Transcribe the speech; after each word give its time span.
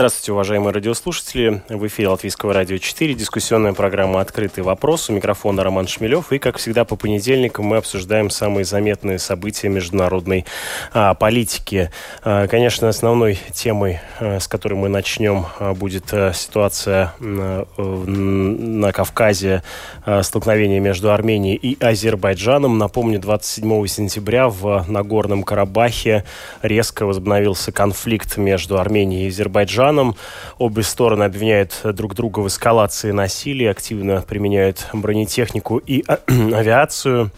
Здравствуйте, 0.00 0.32
уважаемые 0.32 0.72
радиослушатели. 0.72 1.62
В 1.68 1.86
эфире 1.86 2.08
Латвийского 2.08 2.54
радио 2.54 2.78
4, 2.78 3.12
дискуссионная 3.12 3.74
программа 3.74 4.22
«Открытый 4.22 4.64
вопрос». 4.64 5.10
У 5.10 5.12
микрофона 5.12 5.62
Роман 5.62 5.86
Шмелев. 5.88 6.32
И, 6.32 6.38
как 6.38 6.56
всегда, 6.56 6.86
по 6.86 6.96
понедельникам 6.96 7.66
мы 7.66 7.76
обсуждаем 7.76 8.30
самые 8.30 8.64
заметные 8.64 9.18
события 9.18 9.68
международной 9.68 10.46
а, 10.94 11.12
политики. 11.12 11.90
А, 12.22 12.46
конечно, 12.46 12.88
основной 12.88 13.38
темой, 13.52 14.00
а, 14.20 14.40
с 14.40 14.48
которой 14.48 14.72
мы 14.72 14.88
начнем, 14.88 15.44
а, 15.58 15.74
будет 15.74 16.04
а, 16.14 16.32
ситуация 16.32 17.12
а, 17.20 17.66
на 17.76 18.92
Кавказе, 18.92 19.62
а, 20.06 20.22
столкновение 20.22 20.80
между 20.80 21.12
Арменией 21.12 21.56
и 21.56 21.76
Азербайджаном. 21.78 22.78
Напомню, 22.78 23.20
27 23.20 23.86
сентября 23.86 24.48
в 24.48 24.86
Нагорном 24.88 25.42
Карабахе 25.42 26.24
резко 26.62 27.04
возобновился 27.04 27.70
конфликт 27.70 28.38
между 28.38 28.78
Арменией 28.78 29.26
и 29.26 29.28
Азербайджаном 29.28 29.89
Азербайджаном. 29.90 30.16
Обе 30.58 30.82
стороны 30.82 31.24
обвиняют 31.24 31.80
друг 31.84 32.14
друга 32.14 32.40
в 32.40 32.48
эскалации 32.48 33.12
насилия, 33.12 33.70
активно 33.70 34.22
применяют 34.22 34.88
бронетехнику 34.92 35.78
и 35.78 36.04
авиацию. 36.28 37.30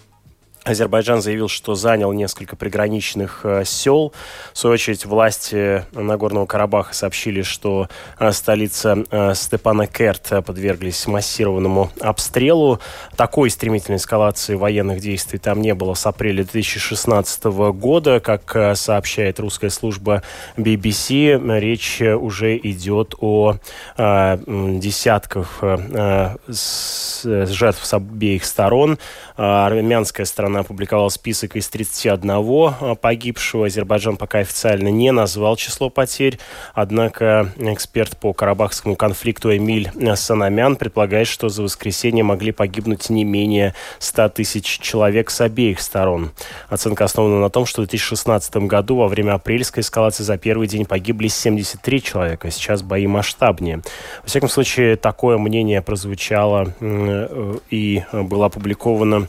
Азербайджан 0.65 1.21
заявил, 1.23 1.49
что 1.49 1.75
занял 1.75 2.13
несколько 2.13 2.55
приграничных 2.55 3.41
э, 3.43 3.65
сел. 3.65 4.13
В 4.53 4.59
свою 4.59 4.75
очередь, 4.75 5.05
власти 5.05 5.85
Нагорного 5.93 6.47
Карабаха 6.47 6.95
сообщили, 6.95 7.43
что 7.43 7.89
э, 8.21 8.31
столица 8.31 9.05
э, 9.11 9.35
Степана 9.35 9.89
Керт 9.89 10.31
подверглись 10.47 11.09
массированному 11.09 11.91
обстрелу. 12.01 12.79
Такой 13.17 13.51
стремительной 13.51 13.97
эскалации 13.99 14.55
военных 14.55 15.01
действий 15.01 15.41
там 15.41 15.61
не 15.61 15.75
было 15.75 15.95
с 15.95 16.07
апреля 16.07 16.45
2016 16.45 17.45
года. 17.45 18.21
Как 18.21 18.55
э, 18.55 18.77
сообщает 18.77 19.41
русская 19.41 19.71
служба 19.71 20.23
BBC, 20.57 21.59
речь 21.59 22.01
уже 22.01 22.57
идет 22.57 23.17
о 23.19 23.57
э, 23.97 24.39
десятках 24.79 25.59
э, 25.61 26.37
жертв 26.47 27.85
с 27.85 27.95
обеих 27.95 28.45
сторон. 28.45 28.99
Э, 29.37 29.67
армянская 29.67 30.25
сторона 30.25 30.52
она 30.53 30.61
опубликовала 30.61 31.09
список 31.09 31.57
из 31.57 31.69
31 31.69 32.31
а, 32.31 32.95
погибшего. 32.95 33.67
Азербайджан 33.67 34.17
пока 34.17 34.39
официально 34.39 34.89
не 34.89 35.11
назвал 35.11 35.57
число 35.57 35.91
потерь, 35.91 36.39
однако 36.75 37.53
эксперт 37.59 38.17
по 38.19 38.33
карабахскому 38.33 38.95
конфликту 38.97 39.55
Эмиль 39.57 39.91
Санамян 40.15 40.77
предполагает, 40.77 41.27
что 41.27 41.49
за 41.49 41.63
воскресенье 41.63 42.23
могли 42.23 42.53
погибнуть 42.53 43.09
не 43.11 43.25
менее 43.25 43.75
100 43.99 44.29
тысяч 44.31 44.79
человек 44.79 45.31
с 45.31 45.41
обеих 45.41 45.81
сторон. 45.81 46.33
Оценка 46.69 47.05
основана 47.05 47.41
на 47.41 47.51
том, 47.51 47.67
что 47.67 47.83
в 47.83 47.87
2016 47.87 48.57
году 48.57 48.97
во 48.97 49.09
время 49.09 49.33
апрельской 49.35 49.83
эскалации 49.83 50.23
за 50.23 50.37
первый 50.37 50.69
день 50.69 50.85
погибли 50.85 51.29
73 51.29 52.03
человека. 52.03 52.51
Сейчас 52.51 52.83
бои 52.83 53.07
масштабнее. 53.07 53.83
Во 54.23 54.29
всяком 54.29 54.49
случае, 54.49 54.97
такое 54.97 55.39
мнение 55.39 55.83
прозвучало 55.83 56.75
э, 56.81 57.57
и 57.71 58.03
было 58.13 58.47
опубликовано 58.47 59.29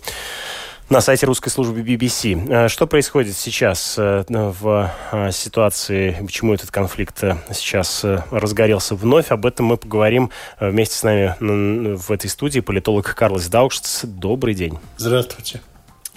на 0.93 1.01
сайте 1.01 1.25
русской 1.25 1.49
службы 1.49 1.81
BBC. 1.81 2.47
Э, 2.49 2.67
что 2.69 2.85
происходит 2.85 3.35
сейчас 3.35 3.95
э, 3.97 4.23
в 4.29 4.91
э, 5.11 5.31
ситуации, 5.31 6.15
почему 6.23 6.53
этот 6.53 6.69
конфликт 6.69 7.19
сейчас 7.51 8.05
разгорелся 8.29 8.93
вновь? 8.93 9.31
Об 9.31 9.47
этом 9.47 9.65
мы 9.65 9.77
поговорим 9.77 10.29
вместе 10.59 10.95
с 10.95 11.01
нами 11.01 11.35
в 11.39 12.11
этой 12.11 12.29
студии 12.29 12.59
политолог 12.59 13.15
Карлос 13.15 13.47
Даукшц. 13.47 14.03
Добрый 14.03 14.53
день. 14.53 14.77
Здравствуйте. 14.97 15.61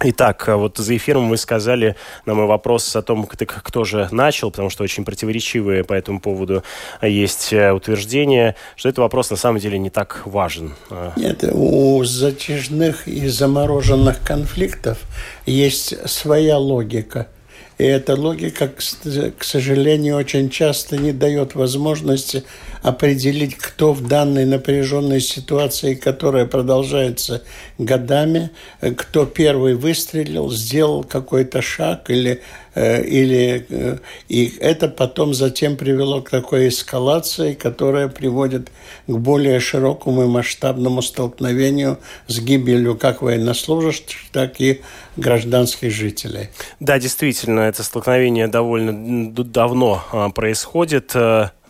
Итак, 0.03 0.47
а 0.49 0.57
вот 0.59 0.77
за 0.77 0.95
эфиром 0.97 1.31
вы 1.31 1.39
сказали 1.39 1.97
на 2.27 2.35
мой 2.35 2.47
вопрос 2.47 2.95
о 2.97 3.03
том, 3.03 3.27
кто 3.27 3.85
же 3.85 4.09
начал, 4.13 4.51
потому 4.51 4.69
что 4.69 4.85
очень 4.85 5.07
противоречивые 5.07 5.85
по 5.85 5.95
этому 5.95 6.21
поводу 6.21 6.63
есть 7.01 7.53
э, 7.53 7.73
утверждения, 7.73 8.57
что 8.77 8.91
этот 8.91 8.99
вопрос 8.99 9.31
на 9.31 9.37
самом 9.37 9.59
деле 9.59 9.79
не 9.79 9.89
так 9.89 10.23
важен. 10.27 10.75
Нет, 11.17 11.45
у 11.51 12.05
затяжных 12.05 13.09
и 13.09 13.27
замороженных 13.29 14.23
конфликтов 14.23 14.99
есть 15.47 16.09
своя 16.09 16.59
логика– 16.59 17.29
и 17.79 17.85
эта 17.85 18.15
логика, 18.15 18.69
к 18.69 19.45
сожалению, 19.45 20.17
очень 20.17 20.49
часто 20.49 20.97
не 20.97 21.13
дает 21.13 21.55
возможности 21.55 22.45
определить, 22.83 23.57
кто 23.57 23.93
в 23.93 24.07
данной 24.07 24.47
напряженной 24.47 25.21
ситуации, 25.21 25.95
которая 25.95 26.47
продолжается 26.47 27.43
годами, 27.79 28.51
кто 28.97 29.27
первый 29.27 29.75
выстрелил, 29.75 30.51
сделал 30.51 31.05
какой-то 31.05 31.61
шаг 31.61 32.09
или 32.09 32.41
Э, 32.41 32.66
или 32.77 33.67
э, 33.69 33.99
и 34.29 34.55
это 34.61 34.89
потом 34.89 35.33
затем 35.33 35.77
привело 35.77 36.21
к 36.21 36.31
такой 36.31 36.69
эскалации, 36.69 37.55
которая 37.55 38.09
приводит 38.09 38.71
к 39.07 39.11
более 39.11 39.61
широкому 39.61 40.25
и 40.25 40.27
масштабному 40.27 41.01
столкновению 41.01 41.99
с 42.27 42.39
гибелью 42.39 42.97
как 42.97 43.23
военнослужащих, 43.23 44.31
так 44.31 44.61
и 44.61 44.83
гражданских 45.17 45.91
жителей. 45.91 46.51
Да, 46.81 46.99
действительно, 46.99 47.61
это 47.61 47.83
столкновение 47.83 48.47
довольно 48.47 49.33
давно 49.33 50.05
а, 50.13 50.29
происходит. 50.31 51.15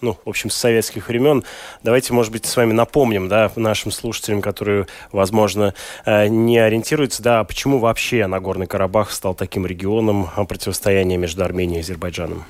Ну, 0.02 0.16
в 0.24 0.28
общем, 0.28 0.50
с 0.50 0.54
советских 0.54 1.08
времен. 1.08 1.42
Давайте, 1.82 2.12
может 2.12 2.30
быть, 2.30 2.44
с 2.44 2.56
вами 2.56 2.72
напомним, 2.72 3.28
да, 3.28 3.50
нашим 3.56 3.90
слушателям, 3.90 4.42
которые, 4.42 4.86
возможно, 5.10 5.72
э, 6.04 6.28
не 6.28 6.58
ориентируются, 6.58 7.22
да, 7.22 7.42
почему 7.44 7.78
вообще 7.78 8.26
Нагорный 8.26 8.66
Карабах 8.66 9.10
стал 9.10 9.34
таким 9.34 9.66
регионом 9.66 10.28
противостояния 10.48 11.16
между 11.16 11.44
Арменией 11.44 11.78
и 11.78 11.80
Азербайджаном? 11.80 12.44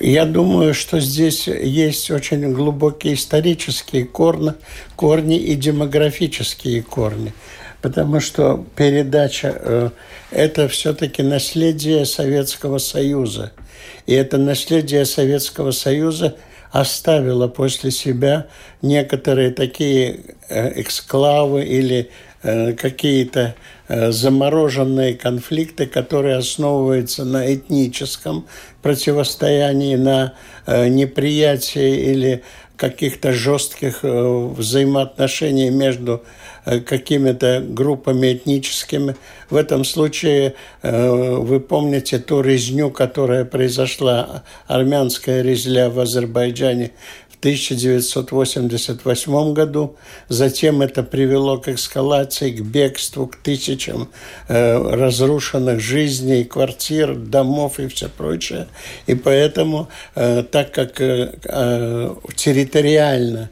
Я 0.00 0.26
думаю, 0.26 0.74
что 0.74 1.00
здесь 1.00 1.48
есть 1.48 2.10
очень 2.10 2.52
глубокие 2.52 3.14
исторические 3.14 4.04
корни, 4.04 4.52
корни 4.96 5.38
и 5.38 5.54
демографические 5.54 6.82
корни. 6.82 7.32
Потому 7.80 8.20
что 8.20 8.64
передача 8.76 9.54
э,– 9.56 9.90
это 10.30 10.68
все-таки 10.68 11.22
наследие 11.22 12.04
Советского 12.04 12.78
Союза– 12.78 13.52
и 14.08 14.14
это 14.14 14.38
наследие 14.38 15.04
Советского 15.04 15.70
Союза 15.70 16.34
оставило 16.70 17.46
после 17.46 17.90
себя 17.90 18.46
некоторые 18.80 19.50
такие 19.50 20.20
э, 20.48 20.80
эксклавы 20.80 21.64
или 21.64 22.08
э, 22.42 22.72
какие-то 22.72 23.54
э, 23.86 24.10
замороженные 24.10 25.14
конфликты, 25.14 25.84
которые 25.84 26.36
основываются 26.36 27.26
на 27.26 27.54
этническом 27.54 28.46
противостоянии, 28.80 29.96
на 29.96 30.32
неприятии 30.66 32.10
или 32.10 32.42
каких-то 32.78 33.32
жестких 33.32 33.98
взаимоотношений 34.02 35.70
между 35.70 36.22
Э, 36.68 36.80
какими-то 36.80 37.64
группами 37.66 38.34
этническими. 38.34 39.16
В 39.48 39.56
этом 39.56 39.84
случае 39.84 40.54
э, 40.82 41.36
вы 41.36 41.60
помните 41.60 42.18
ту 42.18 42.42
резню, 42.42 42.90
которая 42.90 43.46
произошла, 43.46 44.42
армянская 44.66 45.40
резня 45.40 45.88
в 45.88 45.98
Азербайджане 45.98 46.90
1988 47.40 49.52
году. 49.52 49.96
Затем 50.28 50.82
это 50.82 51.04
привело 51.04 51.58
к 51.58 51.68
эскалации, 51.68 52.50
к 52.50 52.62
бегству, 52.62 53.28
к 53.28 53.36
тысячам 53.36 54.08
э, 54.48 54.76
разрушенных 54.76 55.78
жизней, 55.80 56.42
квартир, 56.44 57.14
домов 57.14 57.78
и 57.78 57.86
все 57.86 58.08
прочее. 58.08 58.66
И 59.06 59.14
поэтому, 59.14 59.88
э, 60.16 60.42
так 60.42 60.72
как 60.72 61.00
э, 61.00 61.36
э, 61.44 62.14
территориально 62.34 63.50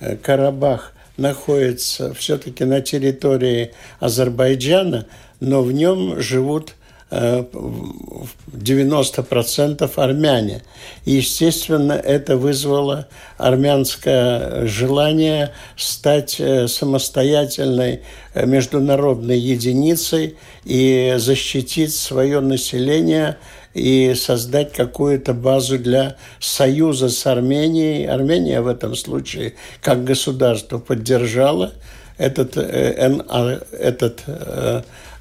э, 0.00 0.16
Карабах 0.16 0.94
находится 1.18 2.14
все-таки 2.14 2.64
на 2.64 2.80
территории 2.80 3.72
Азербайджана, 4.00 5.04
но 5.40 5.62
в 5.62 5.72
нем 5.72 6.20
живут 6.20 6.75
90% 7.10 9.80
э, 9.80 9.88
армяне. 9.96 10.62
И, 11.04 11.12
естественно, 11.12 11.92
это 11.92 12.36
вызвало 12.36 13.06
армянское 13.38 14.66
желание 14.66 15.52
стать 15.76 16.40
э, 16.40 16.66
самостоятельной 16.66 18.02
э, 18.34 18.44
международной 18.46 19.38
единицей 19.38 20.36
и 20.64 21.14
защитить 21.18 21.94
свое 21.94 22.40
население 22.40 23.36
и 23.72 24.14
создать 24.14 24.72
какую-то 24.72 25.32
базу 25.34 25.78
для 25.78 26.16
союза 26.40 27.08
с 27.08 27.24
Арменией. 27.26 28.08
Армения 28.08 28.60
в 28.62 28.66
этом 28.66 28.96
случае 28.96 29.54
как 29.80 30.02
государство 30.02 30.78
поддержала 30.78 31.72
этот, 32.18 32.56
этот, 32.56 34.24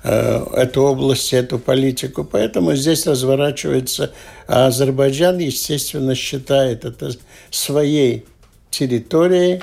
эту 0.03 0.81
область, 0.81 1.33
эту 1.33 1.59
политику. 1.59 2.24
Поэтому 2.24 2.75
здесь 2.75 3.06
разворачивается. 3.07 4.12
А 4.47 4.68
Азербайджан, 4.68 5.39
естественно, 5.39 6.15
считает 6.15 6.86
это 6.86 7.12
своей 7.50 8.25
территорией, 8.69 9.62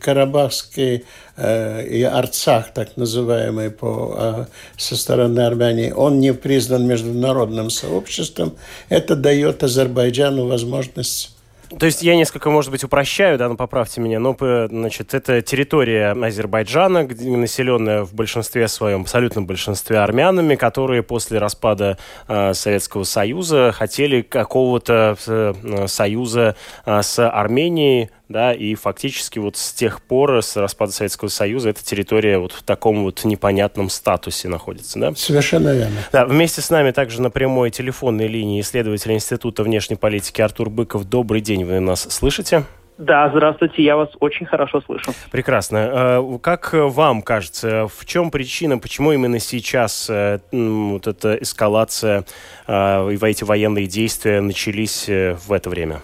Карабахский 0.00 1.04
э, 1.36 1.86
и 1.86 2.02
Арцах, 2.02 2.72
так 2.74 2.96
называемый 2.96 3.70
по, 3.70 4.14
э, 4.16 4.44
со 4.76 4.96
стороны 4.96 5.40
Армении, 5.40 5.90
он 5.90 6.20
не 6.20 6.34
признан 6.34 6.86
международным 6.86 7.70
сообществом. 7.70 8.54
Это 8.88 9.16
дает 9.16 9.62
Азербайджану 9.62 10.46
возможность 10.46 11.34
то 11.78 11.86
есть 11.86 12.02
я 12.02 12.16
несколько, 12.16 12.50
может 12.50 12.70
быть, 12.70 12.84
упрощаю, 12.84 13.38
да, 13.38 13.48
но 13.48 13.56
поправьте 13.56 14.00
меня, 14.00 14.18
но, 14.18 14.36
значит, 14.38 15.14
это 15.14 15.42
территория 15.42 16.12
Азербайджана, 16.12 17.06
населенная 17.06 18.04
в 18.04 18.14
большинстве 18.14 18.68
своем, 18.68 19.02
абсолютном 19.02 19.46
большинстве 19.46 19.98
армянами, 19.98 20.54
которые 20.54 21.02
после 21.02 21.38
распада 21.38 21.98
э, 22.28 22.54
Советского 22.54 23.04
Союза 23.04 23.72
хотели 23.72 24.22
какого-то 24.22 25.16
э, 25.26 25.86
союза 25.86 26.56
э, 26.84 27.02
с 27.02 27.28
Арменией, 27.28 28.10
да, 28.28 28.52
и 28.52 28.74
фактически 28.74 29.38
вот 29.38 29.56
с 29.56 29.72
тех 29.72 30.02
пор, 30.02 30.42
с 30.42 30.56
распада 30.56 30.92
Советского 30.92 31.28
Союза, 31.28 31.70
эта 31.70 31.84
территория 31.84 32.38
вот 32.38 32.52
в 32.52 32.62
таком 32.62 33.04
вот 33.04 33.24
непонятном 33.24 33.90
статусе 33.90 34.48
находится, 34.48 34.98
да? 34.98 35.14
Совершенно 35.14 35.74
верно. 35.74 35.96
Да, 36.12 36.24
вместе 36.24 36.60
с 36.60 36.70
нами 36.70 36.90
также 36.90 37.20
на 37.20 37.30
прямой 37.30 37.70
телефонной 37.70 38.28
линии 38.28 38.60
исследователь 38.60 39.12
Института 39.12 39.62
внешней 39.62 39.96
политики 39.96 40.40
Артур 40.40 40.70
Быков. 40.70 41.04
Добрый 41.04 41.40
день, 41.40 41.64
вы 41.64 41.80
нас 41.80 42.02
слышите? 42.02 42.64
Да, 42.98 43.28
здравствуйте, 43.30 43.82
я 43.82 43.96
вас 43.96 44.10
очень 44.20 44.46
хорошо 44.46 44.80
слышу. 44.82 45.12
Прекрасно. 45.30 45.76
Э, 46.20 46.38
как 46.40 46.72
вам 46.72 47.22
кажется, 47.22 47.88
в 47.88 48.04
чем 48.04 48.30
причина, 48.30 48.78
почему 48.78 49.12
именно 49.12 49.38
сейчас 49.38 50.08
э, 50.10 50.38
вот 50.52 51.06
эта 51.06 51.34
эскалация 51.34 52.24
э, 52.66 53.12
и 53.12 53.18
эти 53.26 53.44
военные 53.44 53.86
действия 53.86 54.40
начались 54.40 55.08
в 55.08 55.52
это 55.52 55.70
время? 55.70 56.00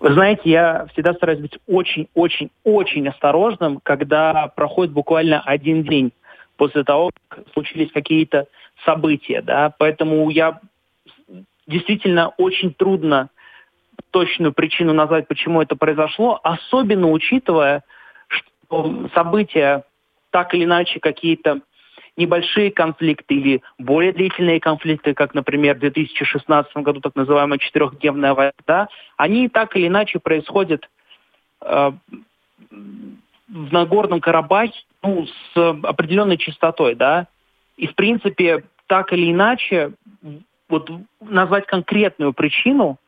Вы 0.00 0.12
знаете, 0.12 0.42
я 0.44 0.86
всегда 0.92 1.12
стараюсь 1.14 1.40
быть 1.40 1.58
очень-очень-очень 1.66 3.08
осторожным, 3.08 3.80
когда 3.82 4.46
проходит 4.48 4.92
буквально 4.92 5.40
один 5.40 5.82
день 5.82 6.12
после 6.56 6.84
того, 6.84 7.10
как 7.28 7.44
случились 7.52 7.90
какие-то 7.92 8.46
события, 8.84 9.42
да, 9.42 9.74
поэтому 9.76 10.30
я 10.30 10.60
действительно 11.66 12.28
очень 12.36 12.72
трудно 12.72 13.30
точную 14.10 14.52
причину 14.52 14.92
назвать, 14.92 15.26
почему 15.26 15.60
это 15.60 15.76
произошло, 15.76 16.40
особенно 16.42 17.10
учитывая, 17.10 17.82
что 18.28 19.08
события 19.14 19.84
так 20.30 20.54
или 20.54 20.64
иначе 20.64 21.00
какие-то 21.00 21.60
небольшие 22.18 22.72
конфликты 22.72 23.34
или 23.34 23.62
более 23.78 24.12
длительные 24.12 24.60
конфликты, 24.60 25.14
как, 25.14 25.34
например, 25.34 25.76
в 25.76 25.78
2016 25.78 26.76
году 26.78 27.00
так 27.00 27.14
называемая 27.14 27.58
четырехдневная 27.58 28.34
война, 28.34 28.88
они 29.16 29.48
так 29.48 29.76
или 29.76 29.86
иначе 29.86 30.18
происходят 30.18 30.88
э, 31.62 31.92
в 32.70 33.72
Нагорном 33.72 34.20
Карабахе 34.20 34.74
ну, 35.02 35.26
с 35.26 35.56
определенной 35.84 36.36
частотой, 36.36 36.96
да, 36.96 37.28
и 37.76 37.86
в 37.86 37.94
принципе 37.94 38.64
так 38.88 39.12
или 39.12 39.30
иначе 39.30 39.92
вот 40.68 40.90
назвать 41.20 41.66
конкретную 41.66 42.32
причину, 42.32 42.98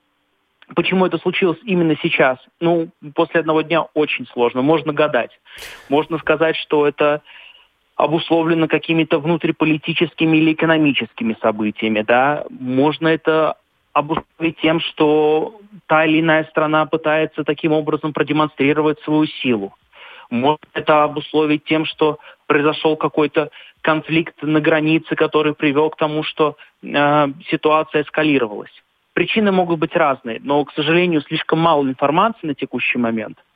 почему 0.76 1.04
это 1.04 1.18
случилось 1.18 1.58
именно 1.64 1.96
сейчас, 2.00 2.38
ну, 2.60 2.90
после 3.14 3.40
одного 3.40 3.62
дня 3.62 3.82
очень 3.94 4.26
сложно. 4.28 4.62
Можно 4.62 4.92
гадать. 4.92 5.38
Можно 5.88 6.18
сказать, 6.18 6.56
что 6.56 6.86
это 6.86 7.22
обусловлено 8.00 8.66
какими-то 8.66 9.18
внутриполитическими 9.18 10.38
или 10.38 10.52
экономическими 10.52 11.36
событиями, 11.40 12.02
да, 12.02 12.44
можно 12.48 13.08
это 13.08 13.56
обусловить 13.92 14.58
тем, 14.62 14.80
что 14.80 15.60
та 15.86 16.04
или 16.04 16.20
иная 16.20 16.44
страна 16.44 16.86
пытается 16.86 17.44
таким 17.44 17.72
образом 17.72 18.12
продемонстрировать 18.12 19.00
свою 19.00 19.26
силу. 19.26 19.74
Может 20.30 20.60
это 20.74 21.04
обусловить 21.04 21.64
тем, 21.64 21.84
что 21.84 22.18
произошел 22.46 22.96
какой-то 22.96 23.50
конфликт 23.82 24.42
на 24.42 24.60
границе, 24.60 25.16
который 25.16 25.54
привел 25.54 25.90
к 25.90 25.96
тому, 25.96 26.22
что 26.22 26.56
э, 26.82 27.26
ситуация 27.50 28.02
эскалировалась. 28.02 28.70
Причины 29.12 29.50
могут 29.50 29.80
быть 29.80 29.96
разные, 29.96 30.40
но, 30.42 30.64
к 30.64 30.72
сожалению, 30.72 31.20
слишком 31.22 31.58
мало 31.58 31.82
информации 31.82 32.46
на 32.46 32.54
текущий 32.54 32.98
момент– 32.98 33.38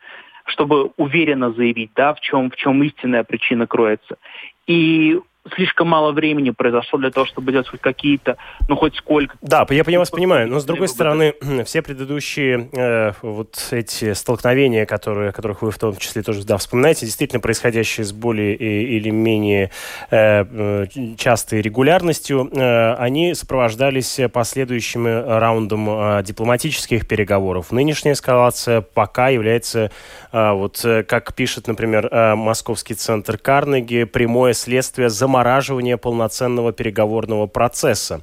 чтобы 0.45 0.93
уверенно 0.97 1.53
заявить, 1.53 1.91
да, 1.95 2.15
в 2.15 2.21
чем, 2.21 2.51
в 2.51 2.57
чем 2.57 2.83
истинная 2.83 3.25
причина 3.25 3.67
кроется. 3.67 4.19
И 4.67 5.19
слишком 5.55 5.89
мало 5.89 6.13
времени 6.13 6.51
произошло 6.51 6.99
для 6.99 7.11
того, 7.11 7.27
чтобы 7.27 7.53
делать 7.53 7.69
хоть 7.69 7.81
какие-то, 7.81 8.37
ну, 8.69 8.77
хоть 8.77 8.97
сколько. 8.97 9.37
Да, 9.43 9.67
я, 9.71 9.85
я 9.87 9.99
вас 9.99 10.11
понимаю, 10.11 10.49
но 10.49 10.59
с 10.59 10.65
другой 10.65 10.89
стороны, 10.89 11.35
все 11.65 11.83
предыдущие 11.83 12.69
э, 12.73 13.13
вот 13.23 13.69
эти 13.71 14.13
столкновения, 14.15 14.87
которые, 14.87 15.33
которых 15.33 15.63
вы 15.63 15.71
в 15.71 15.79
том 15.79 15.97
числе 15.97 16.23
тоже, 16.23 16.45
да, 16.45 16.57
вспоминаете, 16.57 17.07
действительно 17.07 17.41
происходящие 17.41 18.05
с 18.05 18.13
более 18.13 18.55
или 18.55 19.11
менее 19.11 19.71
э, 20.11 20.45
э, 20.45 20.87
частой 21.19 21.61
регулярностью, 21.61 22.49
э, 22.51 22.95
они 22.95 23.35
сопровождались 23.35 24.21
последующим 24.33 25.07
раундом 25.07 25.89
э, 25.91 26.23
дипломатических 26.23 27.07
переговоров. 27.07 27.71
Нынешняя 27.71 28.15
эскалация 28.15 28.81
пока 28.81 29.29
является, 29.29 29.91
э, 30.33 30.53
вот 30.53 30.85
э, 30.85 31.03
как 31.03 31.35
пишет, 31.35 31.67
например, 31.67 32.09
э, 32.11 32.35
московский 32.35 32.95
центр 32.95 33.37
Карнеги, 33.37 34.05
прямое 34.05 34.55
следствие 34.55 35.11
за 35.11 35.29
замораживания 35.35 35.97
полноценного 35.97 36.73
переговорного 36.73 37.47
процесса. 37.47 38.21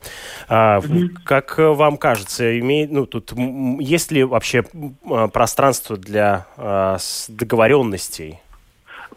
Mm-hmm. 0.49 1.09
Как 1.25 1.57
вам 1.57 1.97
кажется, 1.97 2.59
имеет, 2.59 2.91
ну, 2.91 3.05
тут 3.05 3.33
есть 3.79 4.11
ли 4.11 4.23
вообще 4.23 4.63
а, 5.09 5.27
пространство 5.27 5.97
для 5.97 6.45
а, 6.57 6.97
договоренностей? 7.27 8.39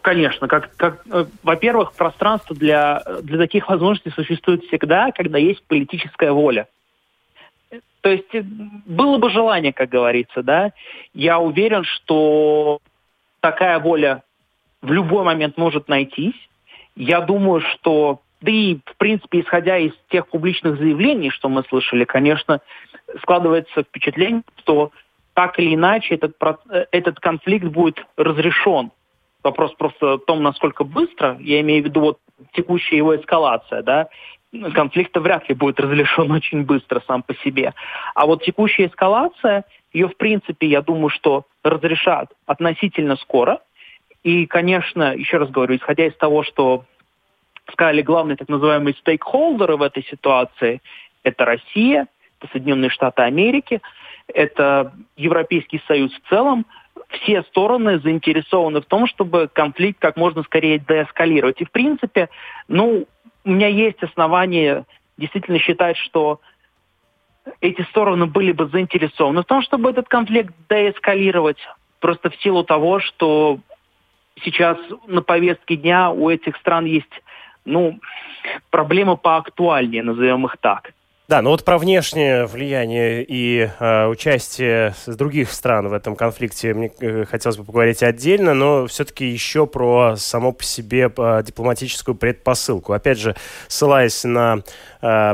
Конечно, 0.01 0.47
как, 0.47 0.75
как, 0.75 1.01
э, 1.11 1.25
во-первых, 1.41 1.93
пространство 1.93 2.55
для, 2.55 3.01
для 3.23 3.39
таких 3.39 3.67
возможностей 3.69 4.11
существует 4.11 4.63
всегда, 4.65 5.11
когда 5.11 5.39
есть 5.39 5.63
политическая 5.63 6.31
воля. 6.31 6.67
То 8.01 8.09
есть 8.09 8.35
э, 8.35 8.43
было 8.85 9.17
бы 9.17 9.31
желание, 9.31 9.73
как 9.73 9.89
говорится, 9.89 10.43
да. 10.43 10.73
Я 11.13 11.39
уверен, 11.39 11.83
что 11.85 12.79
такая 13.39 13.79
воля 13.79 14.21
в 14.83 14.91
любой 14.91 15.23
момент 15.23 15.57
может 15.57 15.87
найтись. 15.87 16.35
Я 16.95 17.21
думаю, 17.21 17.61
что, 17.61 18.21
да 18.41 18.51
и, 18.51 18.77
в 18.85 18.97
принципе, 18.97 19.41
исходя 19.41 19.77
из 19.77 19.91
тех 20.09 20.27
публичных 20.27 20.77
заявлений, 20.77 21.29
что 21.29 21.49
мы 21.49 21.63
слышали, 21.63 22.05
конечно, 22.05 22.61
складывается 23.21 23.83
впечатление, 23.83 24.43
что 24.59 24.91
так 25.33 25.59
или 25.59 25.75
иначе 25.75 26.15
этот, 26.15 26.35
этот 26.91 27.19
конфликт 27.19 27.65
будет 27.65 28.05
разрешен. 28.15 28.91
Вопрос 29.43 29.73
просто 29.75 30.17
в 30.17 30.25
том, 30.25 30.41
насколько 30.41 30.83
быстро, 30.83 31.37
я 31.39 31.61
имею 31.61 31.83
в 31.83 31.85
виду 31.85 32.01
вот 32.01 32.17
текущая 32.53 32.97
его 32.97 33.15
эскалация, 33.15 33.83
да, 33.83 34.07
конфликт 34.73 35.15
вряд 35.17 35.47
ли 35.49 35.55
будет 35.55 35.79
разрешен 35.79 36.31
очень 36.31 36.63
быстро 36.63 37.01
сам 37.07 37.23
по 37.23 37.35
себе. 37.35 37.73
А 38.15 38.25
вот 38.25 38.43
текущая 38.43 38.87
эскалация, 38.87 39.65
ее 39.93 40.07
в 40.07 40.17
принципе, 40.17 40.67
я 40.67 40.81
думаю, 40.81 41.09
что 41.09 41.43
разрешат 41.63 42.31
относительно 42.45 43.15
скоро, 43.17 43.59
и, 44.25 44.47
конечно, 44.47 45.13
еще 45.15 45.37
раз 45.37 45.51
говорю, 45.51 45.75
исходя 45.75 46.07
из 46.07 46.15
того, 46.15 46.41
что 46.41 46.85
сказали 47.71 48.01
главные 48.01 48.35
так 48.35 48.49
называемые 48.49 48.95
стейкхолдеры 48.95 49.77
в 49.77 49.83
этой 49.83 50.03
ситуации, 50.03 50.81
это 51.21 51.45
Россия, 51.45 52.07
это 52.39 52.51
Соединенные 52.51 52.89
Штаты 52.89 53.21
Америки, 53.21 53.83
это 54.27 54.93
Европейский 55.15 55.79
Союз 55.87 56.11
в 56.11 56.27
целом, 56.27 56.65
все 57.09 57.43
стороны 57.43 57.99
заинтересованы 57.99 58.81
в 58.81 58.85
том, 58.85 59.05
чтобы 59.05 59.47
конфликт 59.47 59.99
как 59.99 60.17
можно 60.17 60.41
скорее 60.41 60.79
деэскалировать. 60.79 61.61
И 61.61 61.65
в 61.65 61.71
принципе, 61.71 62.29
ну, 62.67 63.05
у 63.43 63.49
меня 63.51 63.67
есть 63.67 64.01
основания 64.01 64.85
действительно 65.17 65.59
считать, 65.59 65.97
что 65.97 66.39
эти 67.61 67.83
стороны 67.83 68.25
были 68.25 68.53
бы 68.53 68.65
заинтересованы 68.69 69.43
в 69.43 69.45
том, 69.45 69.61
чтобы 69.61 69.91
этот 69.91 70.07
конфликт 70.07 70.51
деэскалировать, 70.67 71.59
просто 71.99 72.31
в 72.31 72.35
силу 72.37 72.63
того, 72.63 72.99
что 72.99 73.59
сейчас 74.43 74.77
на 75.07 75.21
повестке 75.21 75.75
дня 75.75 76.09
у 76.11 76.29
этих 76.29 76.57
стран 76.57 76.85
есть, 76.85 77.21
ну, 77.63 77.99
проблемы 78.69 79.17
поактуальнее, 79.17 80.03
назовем 80.03 80.45
их 80.45 80.57
так. 80.57 80.93
Да, 81.27 81.41
ну 81.41 81.49
вот 81.49 81.63
про 81.63 81.79
внешнее 81.79 82.45
влияние 82.45 83.23
и 83.23 83.67
э, 83.79 84.05
участие 84.05 84.93
других 85.07 85.51
стран 85.51 85.87
в 85.87 85.93
этом 85.93 86.15
конфликте 86.15 86.75
мне 86.75 86.91
э, 86.99 87.25
хотелось 87.25 87.57
бы 87.57 87.63
поговорить 87.63 88.03
отдельно, 88.03 88.53
но 88.53 88.85
все-таки 88.85 89.25
еще 89.25 89.65
про 89.65 90.17
само 90.17 90.51
по 90.51 90.63
себе 90.63 91.11
э, 91.17 91.41
дипломатическую 91.43 92.13
предпосылку. 92.13 92.93
Опять 92.93 93.17
же, 93.17 93.35
ссылаясь 93.67 94.23
на, 94.23 94.61
э, 95.01 95.33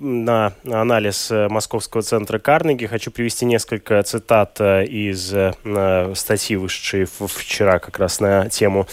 на 0.00 0.52
анализ 0.64 1.30
Московского 1.30 2.02
центра 2.02 2.40
Карнеги, 2.40 2.86
хочу 2.86 3.12
привести 3.12 3.44
несколько 3.44 4.02
цитат 4.02 4.56
э, 4.60 4.84
из 4.86 5.32
э, 5.32 6.12
статьи, 6.16 6.56
вышедшей 6.56 7.04
вчера 7.04 7.78
как 7.78 8.00
раз 8.00 8.18
на 8.18 8.48
тему 8.48 8.88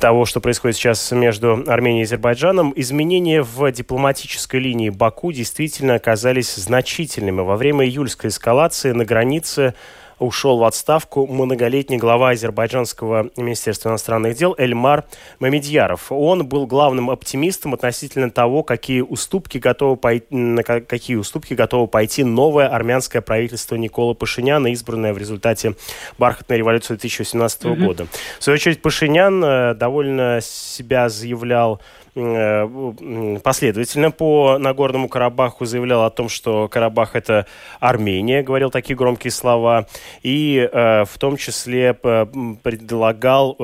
того, 0.00 0.24
что 0.24 0.40
происходит 0.40 0.76
сейчас 0.78 1.12
между 1.12 1.62
Арменией 1.68 2.00
и 2.00 2.06
Азербайджаном. 2.06 2.72
Изменения 2.74 3.42
в 3.42 3.70
дипломатической 3.70 4.58
линии 4.58 4.90
Баку 4.90 5.30
действительно 5.30 5.75
действительно 5.76 5.94
оказались 5.96 6.54
значительными. 6.54 7.42
Во 7.42 7.56
время 7.56 7.84
июльской 7.84 8.30
эскалации 8.30 8.92
на 8.92 9.04
границе 9.04 9.74
ушел 10.18 10.56
в 10.56 10.64
отставку 10.64 11.26
многолетний 11.26 11.98
глава 11.98 12.30
азербайджанского 12.30 13.28
министерства 13.36 13.90
иностранных 13.90 14.34
дел 14.34 14.54
Эльмар 14.56 15.04
Мамедьяров. 15.38 16.10
Он 16.10 16.46
был 16.46 16.66
главным 16.66 17.10
оптимистом 17.10 17.74
относительно 17.74 18.30
того, 18.30 18.62
какие 18.62 19.02
уступки 19.02 19.58
готовы 19.58 19.98
пойти, 19.98 20.34
на 20.34 20.62
какие 20.62 21.16
уступки 21.16 21.52
готово 21.52 21.86
пойти 21.86 22.24
новое 22.24 22.68
армянское 22.68 23.20
правительство 23.20 23.76
Никола 23.76 24.14
Пашиняна, 24.14 24.68
избранное 24.68 25.12
в 25.12 25.18
результате 25.18 25.74
бархатной 26.16 26.56
революции 26.56 26.94
2018 26.94 27.64
mm-hmm. 27.64 27.84
года. 27.84 28.06
В 28.38 28.44
свою 28.44 28.54
очередь 28.54 28.80
Пашинян 28.80 29.44
э, 29.44 29.74
довольно 29.74 30.38
себя 30.40 31.10
заявлял 31.10 31.82
последовательно 32.16 34.10
по 34.10 34.56
Нагорному 34.58 35.08
Карабаху 35.08 35.66
заявлял 35.66 36.04
о 36.04 36.10
том, 36.10 36.30
что 36.30 36.66
Карабах 36.68 37.14
это 37.14 37.46
Армения, 37.78 38.42
говорил 38.42 38.70
такие 38.70 38.96
громкие 38.96 39.30
слова, 39.30 39.86
и 40.22 40.56
э, 40.56 41.04
в 41.04 41.18
том 41.18 41.36
числе 41.36 41.92
предлагал 41.94 43.56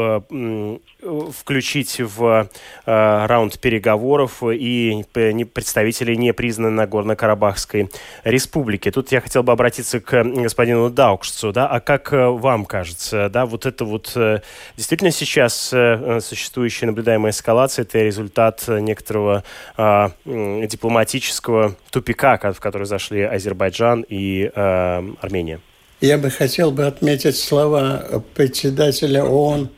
включить 1.03 2.01
в 2.01 2.49
э, 2.87 3.27
раунд 3.27 3.59
переговоров 3.59 4.43
и 4.43 5.05
представителей 5.13 6.17
непризнанной 6.17 6.73
Нагорно-Карабахской 6.73 7.91
республики. 8.25 8.91
Тут 8.91 9.13
я 9.13 9.21
хотел 9.21 9.43
бы 9.43 9.53
обратиться 9.53 10.01
к 10.01 10.23
господину 10.23 10.91
Даукшцу, 10.91 11.53
да, 11.53 11.67
а 11.67 11.81
как 11.81 12.13
э, 12.13 12.29
вам 12.29 12.65
кажется, 12.65 13.29
да, 13.29 13.47
вот 13.47 13.67
это 13.67 13.85
вот 13.85 14.13
э, 14.15 14.41
действительно 14.77 15.11
сейчас 15.11 15.73
э, 15.73 16.21
существующая 16.21 16.87
наблюдаемая 16.87 17.33
эскалация, 17.33 17.83
это 17.83 17.99
результат 17.99 18.65
некоторого 18.69 19.43
э, 19.77 20.09
дипломатического 20.25 21.77
тупика, 21.91 22.39
в 22.39 22.61
который 22.61 22.87
зашли 22.87 23.23
Азербайджан 23.23 24.05
и 24.09 24.51
э, 24.55 25.03
Армения? 25.21 25.61
Я 26.01 26.19
бы 26.19 26.31
хотел 26.31 26.73
бы 26.73 26.87
отметить 26.87 27.37
слова 27.37 28.23
председателя 28.35 29.25
ООН 29.25 29.71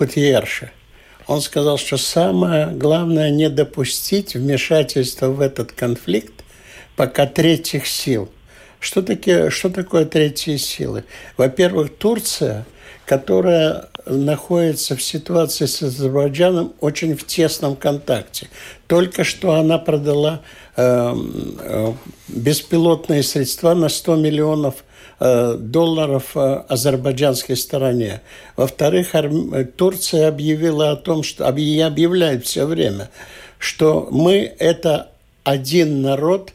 Кутьерша. 0.00 0.70
Он 1.26 1.42
сказал, 1.42 1.76
что 1.76 1.98
самое 1.98 2.68
главное 2.68 3.30
не 3.30 3.50
допустить 3.50 4.32
вмешательства 4.32 5.26
в 5.26 5.42
этот 5.42 5.72
конфликт 5.72 6.32
пока 6.96 7.26
третьих 7.26 7.86
сил. 7.86 8.30
Что, 8.78 9.02
такие, 9.02 9.50
что 9.50 9.68
такое 9.68 10.06
третьи 10.06 10.56
силы? 10.56 11.04
Во-первых, 11.36 11.94
Турция, 11.98 12.64
которая 13.04 13.90
находится 14.06 14.96
в 14.96 15.02
ситуации 15.02 15.66
с 15.66 15.82
Азербайджаном 15.82 16.72
очень 16.80 17.14
в 17.14 17.26
тесном 17.26 17.76
контакте. 17.76 18.48
Только 18.86 19.22
что 19.22 19.52
она 19.52 19.76
продала 19.76 20.40
э, 20.76 21.14
э, 21.60 21.92
беспилотные 22.28 23.22
средства 23.22 23.74
на 23.74 23.90
100 23.90 24.16
миллионов 24.16 24.76
долларов 25.58 26.34
э, 26.34 26.64
азербайджанской 26.68 27.56
стороне. 27.56 28.22
Во-вторых, 28.56 29.14
Турция 29.76 30.28
объявила 30.28 30.92
о 30.92 30.96
том, 30.96 31.22
что 31.22 31.46
объявляет 31.46 32.46
все 32.46 32.64
время, 32.64 33.10
что 33.58 34.08
мы– 34.10 34.52
это 34.58 35.10
один 35.44 36.00
народ, 36.00 36.52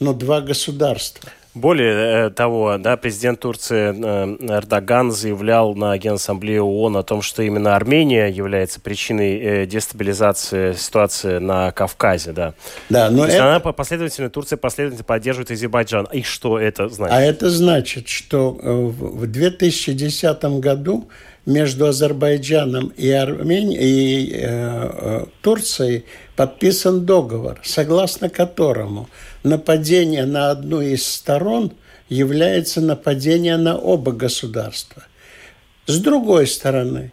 но 0.00 0.12
два 0.12 0.42
государства. 0.42 1.30
Более 1.54 2.26
э, 2.26 2.30
того, 2.30 2.78
да, 2.78 2.96
президент 2.96 3.38
Турции 3.38 3.94
э, 3.94 4.56
Эрдоган 4.58 5.12
заявлял 5.12 5.74
на 5.76 5.96
Генассамблее 5.96 6.60
ООН 6.60 6.96
о 6.96 7.02
том, 7.04 7.22
что 7.22 7.44
именно 7.44 7.76
Армения 7.76 8.26
является 8.26 8.80
причиной 8.80 9.38
э, 9.38 9.66
дестабилизации 9.66 10.72
ситуации 10.72 11.38
на 11.38 11.70
Кавказе. 11.70 12.32
Да, 12.32 12.54
да 12.90 13.08
но 13.08 13.24
это... 13.24 13.56
она 13.56 13.60
последовательно, 13.60 14.30
Турция 14.30 14.56
последовательно 14.56 15.04
поддерживает 15.04 15.52
Азербайджан. 15.52 16.08
И 16.12 16.22
что 16.22 16.58
это 16.58 16.88
значит? 16.88 17.16
А 17.16 17.20
это 17.22 17.48
значит, 17.50 18.08
что 18.08 18.50
в 18.50 19.26
2010 19.28 20.44
году 20.58 21.08
между 21.46 21.86
Азербайджаном 21.86 22.88
и, 22.96 23.10
Арменией, 23.10 24.24
и 24.24 24.32
э, 24.42 25.24
Турцией 25.40 26.04
подписан 26.36 27.04
договор, 27.04 27.60
согласно 27.62 28.28
которому 28.28 29.08
нападение 29.44 30.26
на 30.26 30.50
одну 30.50 30.80
из 30.80 31.06
сторон 31.06 31.72
является 32.08 32.80
нападением 32.80 33.62
на 33.62 33.78
оба 33.78 34.12
государства. 34.12 35.04
С 35.86 35.98
другой 35.98 36.46
стороны, 36.46 37.12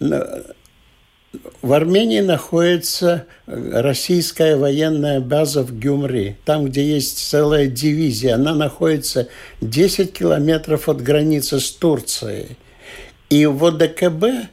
в 0.00 1.72
Армении 1.72 2.20
находится 2.20 3.26
российская 3.46 4.56
военная 4.56 5.20
база 5.20 5.62
в 5.62 5.78
Гюмри, 5.78 6.36
там, 6.44 6.66
где 6.66 6.82
есть 6.82 7.18
целая 7.18 7.66
дивизия. 7.66 8.34
Она 8.34 8.54
находится 8.54 9.28
10 9.60 10.12
километров 10.12 10.88
от 10.88 11.02
границы 11.02 11.60
с 11.60 11.70
Турцией. 11.70 12.56
И 13.28 13.44
в 13.46 13.64
ОДКБ 13.64 14.48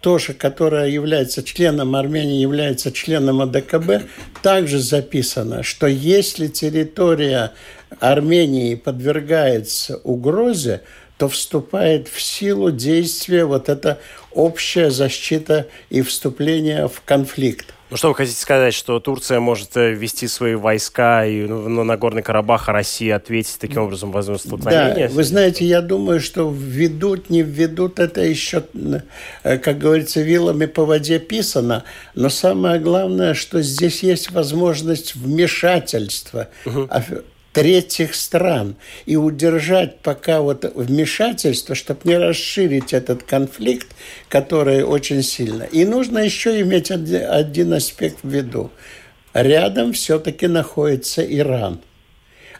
тоже, 0.00 0.32
которая 0.34 0.88
является 0.88 1.42
членом 1.42 1.94
Армении, 1.94 2.40
является 2.40 2.90
членом 2.90 3.40
АДКБ, 3.42 4.06
также 4.42 4.78
записано, 4.78 5.62
что 5.62 5.86
если 5.86 6.46
территория 6.48 7.52
Армении 7.98 8.74
подвергается 8.74 9.98
угрозе, 9.98 10.82
то 11.18 11.28
вступает 11.28 12.08
в 12.08 12.20
силу 12.22 12.70
действия 12.70 13.44
вот 13.44 13.68
эта 13.68 13.98
общая 14.32 14.90
защита 14.90 15.66
и 15.90 16.00
вступление 16.00 16.88
в 16.88 17.02
конфликт. 17.04 17.74
Ну 17.90 17.96
что 17.96 18.08
вы 18.08 18.14
хотите 18.14 18.40
сказать, 18.40 18.72
что 18.72 19.00
Турция 19.00 19.40
может 19.40 19.76
э, 19.76 19.90
ввести 19.92 20.28
свои 20.28 20.54
войска 20.54 21.26
и 21.26 21.46
ну, 21.46 21.68
на 21.68 21.82
Нагорный 21.82 22.22
Карабах, 22.22 22.68
а 22.68 22.72
Россия 22.72 23.16
ответить 23.16 23.58
таким 23.58 23.82
образом 23.82 24.12
возможно 24.12 24.46
столкновение? 24.46 25.08
Да, 25.08 25.14
вы 25.14 25.24
знаете, 25.24 25.64
я 25.64 25.80
думаю, 25.80 26.20
что 26.20 26.48
введут, 26.48 27.30
не 27.30 27.42
введут, 27.42 27.98
это 27.98 28.20
еще, 28.20 28.62
э, 29.42 29.58
как 29.58 29.78
говорится, 29.78 30.20
вилами 30.20 30.66
по 30.66 30.84
воде 30.84 31.18
писано. 31.18 31.82
Но 32.14 32.28
самое 32.28 32.78
главное, 32.78 33.34
что 33.34 33.60
здесь 33.60 34.04
есть 34.04 34.30
возможность 34.30 35.16
вмешательства. 35.16 36.48
Угу 36.64 36.88
третьих 37.52 38.14
стран 38.14 38.76
и 39.06 39.16
удержать 39.16 40.00
пока 40.00 40.40
вот 40.40 40.64
вмешательство, 40.74 41.74
чтобы 41.74 42.00
не 42.04 42.16
расширить 42.16 42.92
этот 42.92 43.22
конфликт, 43.22 43.88
который 44.28 44.84
очень 44.84 45.22
сильно. 45.22 45.64
И 45.64 45.84
нужно 45.84 46.18
еще 46.18 46.60
иметь 46.60 46.90
один 46.90 47.72
аспект 47.72 48.18
в 48.22 48.28
виду. 48.28 48.70
Рядом 49.32 49.92
все-таки 49.92 50.46
находится 50.46 51.22
Иран. 51.22 51.80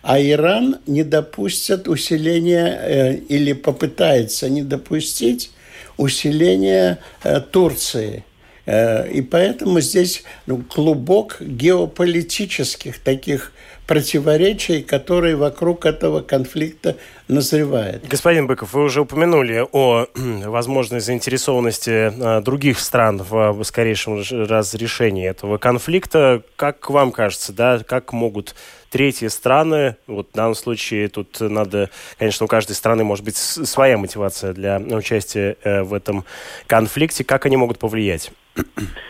А 0.02 0.20
Иран 0.20 0.78
не 0.86 1.04
допустит 1.04 1.86
усиления 1.86 2.66
э, 2.66 3.16
или 3.16 3.52
попытается 3.52 4.48
не 4.48 4.62
допустить 4.62 5.50
усиления 5.98 6.98
э, 7.22 7.40
Турции. 7.40 8.24
Э, 8.64 9.10
и 9.10 9.20
поэтому 9.20 9.80
здесь 9.80 10.22
ну, 10.46 10.62
клубок 10.62 11.36
геополитических 11.40 12.98
таких 12.98 13.52
противоречий, 13.90 14.84
которые 14.84 15.34
вокруг 15.34 15.84
этого 15.84 16.20
конфликта 16.20 16.96
назревают. 17.26 18.06
Господин 18.06 18.46
Быков, 18.46 18.72
вы 18.72 18.84
уже 18.84 19.00
упомянули 19.00 19.66
о 19.72 20.06
возможной 20.14 21.00
заинтересованности 21.00 22.12
а, 22.16 22.40
других 22.40 22.78
стран 22.78 23.20
в 23.28 23.64
скорейшем 23.64 24.22
разрешении 24.46 25.28
этого 25.28 25.58
конфликта. 25.58 26.44
Как 26.54 26.88
вам 26.88 27.10
кажется, 27.10 27.52
да, 27.52 27.80
как 27.80 28.12
могут 28.12 28.54
третьи 28.90 29.26
страны, 29.26 29.96
вот 30.06 30.28
в 30.32 30.36
данном 30.36 30.54
случае 30.54 31.08
тут 31.08 31.40
надо, 31.40 31.90
конечно, 32.16 32.44
у 32.44 32.48
каждой 32.48 32.74
страны 32.74 33.02
может 33.02 33.24
быть 33.24 33.36
своя 33.36 33.98
мотивация 33.98 34.52
для 34.52 34.78
участия 34.78 35.56
э, 35.64 35.82
в 35.82 35.94
этом 35.94 36.24
конфликте, 36.68 37.24
как 37.24 37.44
они 37.44 37.56
могут 37.56 37.80
повлиять? 37.80 38.30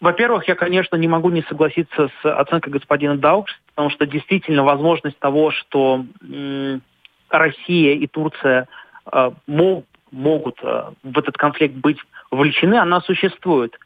Во-первых, 0.00 0.48
я, 0.48 0.54
конечно, 0.54 0.96
не 0.96 1.08
могу 1.08 1.30
не 1.30 1.42
согласиться 1.42 2.10
с 2.20 2.38
оценкой 2.38 2.72
господина 2.72 3.16
Даукс, 3.16 3.52
потому 3.68 3.90
что 3.90 4.06
действительно 4.06 4.64
возможность 4.64 5.18
того, 5.18 5.50
что 5.50 6.04
Россия 7.30 7.94
и 7.94 8.06
Турция 8.06 8.68
э, 9.12 9.30
могут 10.12 10.58
э, 10.62 10.90
в 11.02 11.18
этот 11.18 11.36
конфликт 11.36 11.74
быть 11.74 11.98
вовлечены, 12.30 12.76
она 12.76 13.00
существует. 13.00 13.76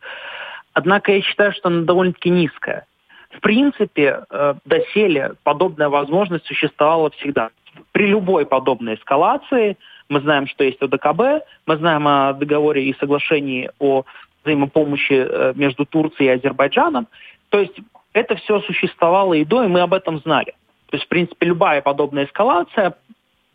Однако 0.75 1.13
я 1.13 1.23
считаю, 1.23 1.53
что 1.53 1.69
она 1.69 1.83
довольно-таки 1.83 2.31
низкая. 2.31 2.87
В 3.31 3.41
принципе, 3.41 4.25
э, 4.31 4.55
доселе 4.65 5.33
подобная 5.43 5.89
возможность 5.89 6.47
существовала 6.47 7.11
всегда. 7.11 7.51
При 7.93 8.07
любой 8.07 8.47
подобной 8.47 8.95
эскалации 8.95 9.77
мы 10.09 10.21
знаем, 10.21 10.47
что 10.47 10.65
есть 10.65 10.83
ОДКБ, 10.83 11.45
мы 11.67 11.77
знаем 11.77 12.07
о 12.09 12.33
договоре 12.33 12.85
и 12.85 12.97
соглашении 12.99 13.71
о 13.79 14.05
взаимопомощи 14.49 15.13
э, 15.13 15.53
между 15.55 15.85
Турцией 15.85 16.29
и 16.29 16.33
Азербайджаном. 16.33 17.07
То 17.51 17.61
есть 17.61 17.79
это 18.13 18.37
все 18.37 18.61
существовало 18.61 19.35
и 19.35 19.45
до, 19.45 19.65
и 19.65 19.69
мы 19.69 19.81
об 19.81 19.95
этом 19.95 20.19
знали. 20.21 20.55
То 20.87 20.97
есть, 20.97 21.05
в 21.05 21.09
принципе, 21.09 21.47
любая 21.47 21.83
подобная 21.83 22.25
эскалация 22.25 22.97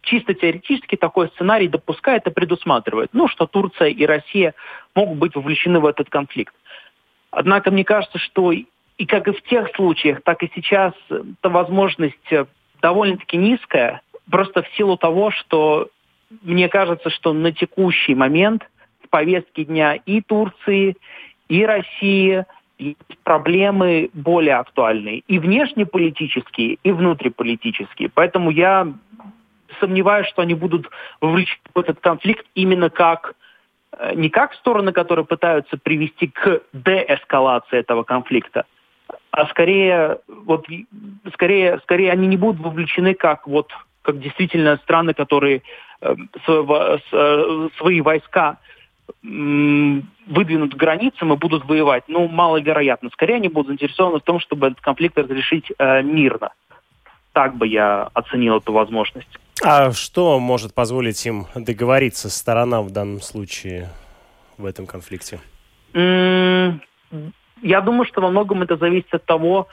чисто 0.01 0.33
теоретически 0.33 0.95
такой 0.95 1.29
сценарий 1.29 1.67
допускает 1.67 2.27
и 2.27 2.31
предусматривает, 2.31 3.09
ну, 3.13 3.27
что 3.27 3.47
Турция 3.47 3.87
и 3.87 4.05
Россия 4.05 4.53
могут 4.95 5.17
быть 5.17 5.35
вовлечены 5.35 5.79
в 5.79 5.85
этот 5.85 6.09
конфликт. 6.09 6.53
Однако 7.31 7.71
мне 7.71 7.83
кажется, 7.83 8.19
что 8.19 8.51
и 8.51 9.05
как 9.07 9.27
и 9.27 9.31
в 9.31 9.41
тех 9.43 9.69
случаях, 9.75 10.21
так 10.23 10.43
и 10.43 10.51
сейчас 10.53 10.93
эта 11.09 11.49
возможность 11.49 12.31
э, 12.31 12.45
довольно-таки 12.81 13.37
низкая, 13.37 14.01
просто 14.29 14.61
в 14.61 14.67
силу 14.75 14.97
того, 14.97 15.31
что 15.31 15.89
мне 16.41 16.69
кажется, 16.69 17.09
что 17.09 17.33
на 17.33 17.51
текущий 17.51 18.13
момент 18.13 18.63
повестке 19.13 19.65
дня 19.65 19.93
и 19.93 20.21
Турции, 20.21 20.97
и 21.47 21.63
России 21.63 22.45
есть 22.79 22.97
проблемы 23.23 24.09
более 24.13 24.55
актуальные, 24.55 25.19
и 25.19 25.37
внешнеполитические, 25.37 26.79
и 26.83 26.91
внутриполитические. 26.91 28.09
Поэтому 28.09 28.49
я 28.49 28.91
сомневаюсь, 29.79 30.27
что 30.29 30.41
они 30.41 30.55
будут 30.55 30.89
вовлечены 31.21 31.61
в 31.75 31.79
этот 31.79 31.99
конфликт 31.99 32.43
именно 32.55 32.89
как 32.89 33.35
э, 33.99 34.15
не 34.15 34.31
как 34.31 34.55
стороны, 34.55 34.91
которые 34.91 35.25
пытаются 35.25 35.77
привести 35.77 36.25
к 36.25 36.63
деэскалации 36.73 37.77
этого 37.77 38.01
конфликта, 38.01 38.65
а 39.29 39.45
скорее, 39.45 40.17
вот, 40.27 40.65
скорее, 41.33 41.77
скорее 41.83 42.11
они 42.11 42.25
не 42.25 42.37
будут 42.37 42.59
вовлечены 42.61 43.13
как 43.13 43.45
вот 43.47 43.71
как 44.01 44.19
действительно 44.19 44.77
страны, 44.77 45.13
которые 45.13 45.61
э, 46.01 46.15
э, 46.47 47.69
свои 47.77 48.01
войска 48.01 48.57
выдвинут 49.21 50.73
к 50.73 50.77
границам 50.77 51.33
и 51.33 51.37
будут 51.37 51.65
воевать. 51.65 52.03
Ну, 52.07 52.27
маловероятно. 52.27 53.09
Скорее 53.11 53.35
они 53.35 53.49
будут 53.49 53.67
заинтересованы 53.67 54.19
в 54.19 54.23
том, 54.23 54.39
чтобы 54.39 54.67
этот 54.67 54.81
конфликт 54.81 55.17
разрешить 55.17 55.71
э, 55.77 56.01
мирно. 56.03 56.51
Так 57.33 57.55
бы 57.55 57.67
я 57.67 58.09
оценил 58.13 58.57
эту 58.57 58.73
возможность. 58.73 59.39
А 59.63 59.91
что 59.91 60.39
может 60.39 60.73
позволить 60.73 61.25
им 61.25 61.47
договориться 61.55 62.29
с 62.29 62.35
сторонам 62.35 62.85
в 62.85 62.91
данном 62.91 63.21
случае 63.21 63.89
в 64.57 64.65
этом 64.65 64.85
конфликте? 64.85 65.39
я 65.95 67.81
думаю, 67.81 68.05
что 68.05 68.21
во 68.21 68.29
многом 68.29 68.63
это 68.63 68.77
зависит 68.77 69.13
от 69.13 69.25
того, 69.25 69.67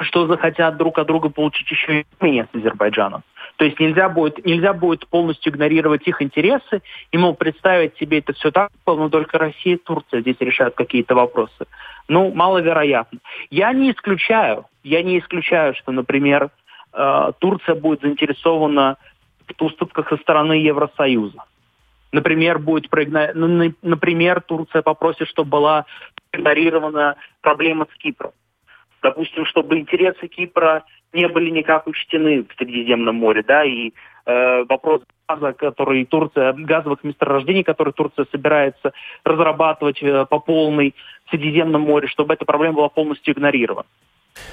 что 0.00 0.26
захотят 0.26 0.76
друг 0.76 0.98
от 0.98 1.06
друга 1.06 1.28
получить 1.28 1.70
еще 1.70 2.00
и 2.00 2.06
менее 2.20 2.48
с 2.52 2.56
Азербайджаном. 2.56 3.22
То 3.60 3.66
есть 3.66 3.78
нельзя 3.78 4.08
будет, 4.08 4.42
нельзя 4.46 4.72
будет 4.72 5.06
полностью 5.06 5.52
игнорировать 5.52 6.08
их 6.08 6.22
интересы 6.22 6.80
и, 7.12 7.18
мол, 7.18 7.34
представить 7.34 7.94
себе 7.98 8.20
это 8.20 8.32
все 8.32 8.50
так, 8.50 8.70
словно 8.84 9.10
только 9.10 9.36
Россия 9.36 9.74
и 9.74 9.76
Турция 9.76 10.22
здесь 10.22 10.38
решают 10.40 10.76
какие-то 10.76 11.14
вопросы. 11.14 11.66
Ну, 12.08 12.32
маловероятно. 12.32 13.18
Я 13.50 13.74
не 13.74 13.90
исключаю, 13.90 14.64
я 14.82 15.02
не 15.02 15.18
исключаю, 15.18 15.74
что, 15.74 15.92
например, 15.92 16.48
э, 16.94 17.32
Турция 17.38 17.74
будет 17.74 18.00
заинтересована 18.00 18.96
в 19.46 19.62
уступках 19.62 20.08
со 20.08 20.16
стороны 20.16 20.54
Евросоюза. 20.54 21.44
Например, 22.12 22.58
будет 22.58 22.88
проигно... 22.88 23.32
Ну, 23.34 23.74
например, 23.82 24.40
Турция 24.40 24.80
попросит, 24.80 25.28
чтобы 25.28 25.50
была 25.50 25.84
игнорирована 26.32 27.16
проблема 27.42 27.86
с 27.94 27.98
Кипром 27.98 28.32
допустим, 29.02 29.46
чтобы 29.46 29.78
интересы 29.78 30.28
Кипра 30.28 30.84
не 31.12 31.28
были 31.28 31.50
никак 31.50 31.86
учтены 31.86 32.44
в 32.44 32.58
Средиземном 32.58 33.16
море, 33.16 33.42
да, 33.46 33.64
и 33.64 33.92
э, 34.26 34.64
вопрос 34.68 35.02
газа, 35.28 35.52
который 35.52 36.04
Турция, 36.04 36.52
газовых 36.52 37.02
месторождений, 37.04 37.64
которые 37.64 37.92
Турция 37.92 38.26
собирается 38.30 38.92
разрабатывать 39.24 40.02
э, 40.02 40.26
по 40.26 40.38
полной 40.38 40.94
в 41.26 41.30
Средиземном 41.30 41.82
море, 41.82 42.08
чтобы 42.08 42.34
эта 42.34 42.44
проблема 42.44 42.76
была 42.76 42.88
полностью 42.88 43.34
игнорирована. 43.34 43.86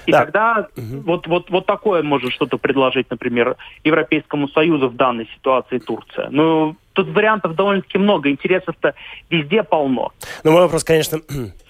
И 0.05 0.11
да. 0.11 0.19
тогда 0.19 0.67
угу. 0.75 1.01
вот, 1.05 1.27
вот, 1.27 1.49
вот 1.49 1.65
такое 1.65 2.01
может 2.01 2.31
что-то 2.31 2.57
предложить, 2.57 3.09
например, 3.09 3.57
Европейскому 3.83 4.47
Союзу 4.49 4.89
в 4.89 4.95
данной 4.95 5.27
ситуации 5.35 5.79
Турция. 5.79 6.29
Ну, 6.31 6.75
тут 6.93 7.09
вариантов 7.09 7.55
довольно-таки 7.55 7.97
много, 7.97 8.29
интересов-то 8.29 8.95
везде 9.29 9.63
полно. 9.63 10.11
Ну, 10.43 10.51
мой 10.51 10.61
вопрос, 10.63 10.83
конечно, 10.83 11.19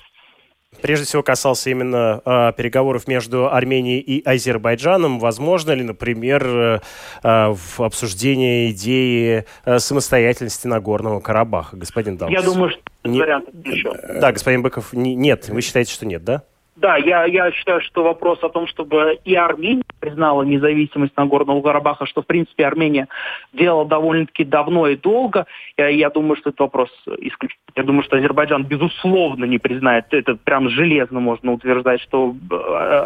прежде 0.81 1.05
всего 1.05 1.23
касался 1.23 1.69
именно 1.69 2.21
э, 2.25 2.53
переговоров 2.55 3.07
между 3.07 3.51
Арменией 3.51 3.99
и 3.99 4.23
Азербайджаном. 4.23 5.19
Возможно 5.19 5.71
ли, 5.71 5.83
например, 5.83 6.45
э, 6.45 6.79
э, 7.23 7.47
в 7.53 7.81
обсуждении 7.81 8.71
идеи 8.71 9.45
э, 9.65 9.79
самостоятельности 9.79 10.67
Нагорного 10.67 11.19
Карабаха, 11.19 11.77
господин 11.77 12.17
Даус? 12.17 12.31
Я 12.31 12.41
думаю, 12.41 12.71
что 12.71 12.81
не... 13.03 13.19
вариантов 13.19 13.53
еще. 13.63 13.93
Да, 14.19 14.31
господин 14.31 14.61
Быков, 14.61 14.93
не, 14.93 15.15
нет, 15.15 15.49
вы 15.49 15.61
считаете, 15.61 15.91
что 15.93 16.05
нет, 16.05 16.23
да? 16.23 16.43
Да, 16.77 16.95
я, 16.95 17.25
я 17.25 17.51
считаю, 17.51 17.81
что 17.81 18.03
вопрос 18.03 18.37
о 18.43 18.49
том, 18.49 18.67
чтобы 18.67 19.17
и 19.25 19.33
Армения 19.33 19.81
признала 19.99 20.43
независимость 20.43 21.17
Нагорного 21.17 21.59
Карабаха, 21.63 22.05
что, 22.05 22.21
в 22.21 22.27
принципе, 22.27 22.67
Армения 22.67 23.07
делала 23.51 23.83
довольно-таки 23.83 24.43
давно 24.43 24.87
и 24.87 24.95
долго, 24.95 25.47
я, 25.75 25.87
я 25.87 26.11
думаю, 26.11 26.35
что 26.35 26.51
этот 26.51 26.59
вопрос 26.59 26.89
исключен. 27.19 27.57
Я 27.75 27.81
думаю, 27.81 28.03
что 28.03 28.17
Азербайджан, 28.17 28.63
безусловно, 28.63 29.45
не 29.45 29.57
признает, 29.57 30.05
это 30.11 30.35
прям 30.35 30.69
железно 30.69 31.19
можно 31.19 31.53
утверждать, 31.53 31.99
что 32.01 32.35
э, 32.51 32.55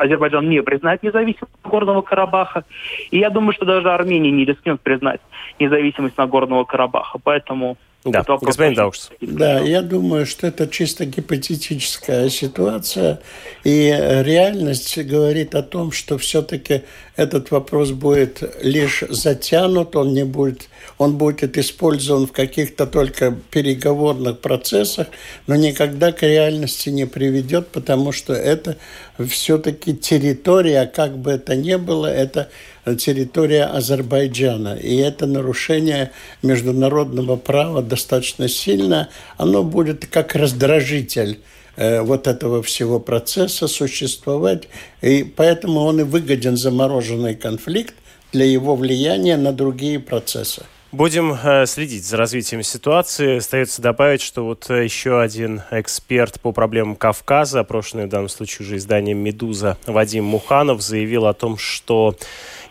Азербайджан 0.02 0.50
не 0.50 0.62
признает 0.62 1.02
независимость 1.02 1.54
Нагорного 1.64 2.02
Карабаха. 2.02 2.66
И 3.10 3.20
я 3.20 3.30
думаю, 3.30 3.54
что 3.54 3.66
даже 3.66 3.90
Армения 3.90 4.32
не 4.32 4.44
рискнет 4.44 4.82
признать 4.82 5.22
независимость 5.60 6.18
Нагорного 6.18 6.66
Карабаха. 6.66 7.20
Поэтому 7.24 7.78
да, 8.04 8.24
господин 8.42 8.74
Даушс. 8.74 9.12
Да, 9.22 9.60
я 9.60 9.82
думаю, 9.84 10.26
что 10.26 10.48
это 10.48 10.68
чисто 10.68 11.06
гипотетическая 11.06 12.30
ситуация, 12.30 13.20
и 13.64 13.96
реальность 14.24 14.98
говорит 14.98 15.54
о 15.54 15.62
том, 15.62 15.92
что 15.92 16.18
все-таки 16.18 16.82
этот 17.16 17.52
вопрос 17.52 17.92
будет 17.92 18.42
лишь 18.64 19.04
затянут, 19.10 19.96
он 19.96 20.14
не 20.14 20.26
будет, 20.26 20.70
он 20.98 21.18
будет 21.18 21.58
использован 21.58 22.26
в 22.26 22.32
каких-то 22.32 22.88
только 22.88 23.38
переговорных 23.52 24.40
процессах, 24.40 25.08
но 25.46 25.56
никогда 25.56 26.12
к 26.12 26.24
реальности 26.24 26.90
не 26.90 27.06
приведет, 27.06 27.68
потому 27.68 28.12
что 28.12 28.34
это 28.34 28.78
все-таки 29.26 29.96
территория, 29.96 30.86
как 30.86 31.18
бы 31.18 31.32
это 31.32 31.56
ни 31.56 31.76
было, 31.76 32.08
это 32.08 32.50
территория 32.98 33.66
Азербайджана. 33.66 34.76
И 34.76 34.96
это 34.98 35.28
нарушение 35.28 36.12
международного 36.42 37.36
права 37.36 37.82
достаточно 37.82 38.48
сильно. 38.48 39.10
Оно 39.38 39.64
будет 39.64 40.06
как 40.06 40.36
раздражитель 40.36 41.40
э, 41.76 42.02
вот 42.02 42.28
этого 42.28 42.64
всего 42.64 43.00
процесса 43.00 43.68
существовать. 43.68 44.68
И 45.02 45.24
поэтому 45.24 45.82
он 45.82 46.02
и 46.02 46.04
выгоден 46.04 46.58
замороженный 46.58 47.36
конфликт 47.36 47.96
для 48.32 48.46
его 48.46 48.76
влияния 48.76 49.38
на 49.38 49.52
другие 49.52 50.00
процессы. 50.00 50.64
Будем 50.92 51.34
э, 51.34 51.66
следить 51.68 52.06
за 52.06 52.18
развитием 52.18 52.64
ситуации. 52.64 53.38
Остается 53.38 53.82
добавить, 53.82 54.22
что 54.22 54.44
вот 54.44 54.70
э, 54.70 54.84
еще 54.84 55.22
один 55.22 55.62
эксперт 55.72 56.42
по 56.42 56.52
проблемам 56.52 56.98
Кавказа, 56.98 57.62
опрошенный 57.62 58.08
в 58.08 58.10
данном 58.10 58.28
случае 58.28 58.66
уже 58.66 58.76
изданием 58.76 59.18
«Медуза» 59.20 59.78
Вадим 59.86 60.26
Муханов, 60.26 60.82
заявил 60.82 61.28
о 61.28 61.34
том, 61.34 61.58
что 61.58 62.18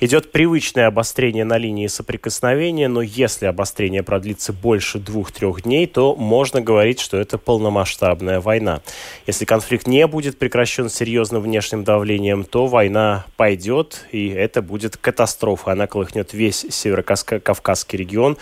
Идет 0.02 0.32
привычное 0.32 0.86
обострение 0.86 1.44
на 1.44 1.58
линии 1.58 1.86
соприкосновения, 1.86 2.88
но 2.88 3.02
если 3.02 3.44
обострение 3.44 4.02
продлится 4.02 4.54
больше 4.54 4.98
двух-трех 4.98 5.60
дней, 5.62 5.86
то 5.86 6.16
можно 6.16 6.62
говорить, 6.62 7.00
что 7.00 7.18
это 7.18 7.36
полномасштабная 7.36 8.40
война. 8.40 8.80
Если 9.26 9.44
конфликт 9.44 9.86
не 9.86 10.06
будет 10.06 10.38
прекращен 10.38 10.88
серьезным 10.88 11.42
внешним 11.42 11.84
давлением, 11.84 12.44
то 12.44 12.66
война 12.66 13.26
пойдет, 13.36 14.06
и 14.10 14.28
это 14.28 14.62
будет 14.62 14.96
катастрофа. 14.96 15.72
Она 15.72 15.86
колыхнет 15.86 16.32
весь 16.32 16.64
северо-кавказский 16.70 17.98
регион 17.98 18.38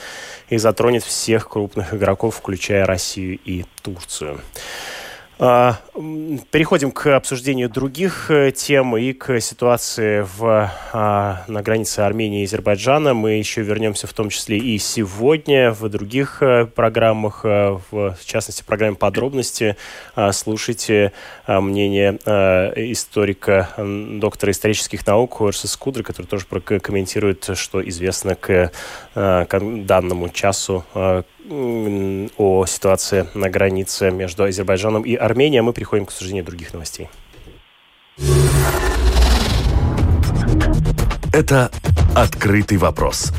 и 0.51 0.59
затронет 0.59 1.03
всех 1.03 1.49
крупных 1.49 1.93
игроков, 1.93 2.37
включая 2.37 2.87
Россию 2.87 3.37
и 3.45 3.65
Турцию. 3.83 4.41
А, 5.99 6.39
переходим 6.51 6.91
к 6.91 7.15
обсуждению 7.17 7.69
других 7.69 8.31
э, 8.31 8.53
тем 8.53 8.97
и 8.97 9.13
к 9.13 9.41
ситуации 9.41 10.27
в, 10.37 10.71
а, 10.93 11.45
на 11.49 11.63
границе 11.63 12.01
Армении 12.01 12.43
и 12.43 12.45
Азербайджана. 12.45 13.15
Мы 13.15 13.33
еще 13.33 13.63
вернемся 13.63 14.07
в 14.07 14.13
том 14.13 14.31
числе 14.31 14.59
и 14.59 14.79
сегодня 14.79 15.73
в 15.73 15.89
других 15.89 16.43
э, 16.43 16.67
программах, 16.67 17.41
э, 17.45 17.79
в 17.91 18.17
частности, 18.25 18.63
в 18.63 18.67
программе 18.67 18.97
«Подробности». 18.97 19.77
А, 20.15 20.33
слушайте 20.33 21.13
мнение 21.47 22.19
историка, 22.93 23.69
доктора 23.77 24.53
исторических 24.53 25.07
наук 25.07 25.41
Урса 25.41 25.69
Скудра, 25.69 26.03
который 26.03 26.27
тоже 26.27 26.47
прокомментирует, 26.47 27.51
что 27.55 27.87
известно 27.89 28.35
к, 28.35 28.71
к 29.15 29.61
данному 29.85 30.29
часу 30.29 30.85
о 30.95 32.67
ситуации 32.67 33.27
на 33.35 33.49
границе 33.49 34.11
между 34.11 34.45
Азербайджаном 34.45 35.03
и 35.03 35.15
Арменией. 35.15 35.63
Мы 35.63 35.73
переходим 35.89 36.05
к 36.05 36.09
обсуждению 36.11 36.45
других 36.45 36.75
новостей. 36.75 37.09
Это 41.33 41.71
«Открытый 42.15 42.77
вопрос» 42.77 43.33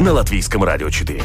на 0.00 0.12
Латвийском 0.12 0.64
радио 0.64 0.88
4. 0.88 1.22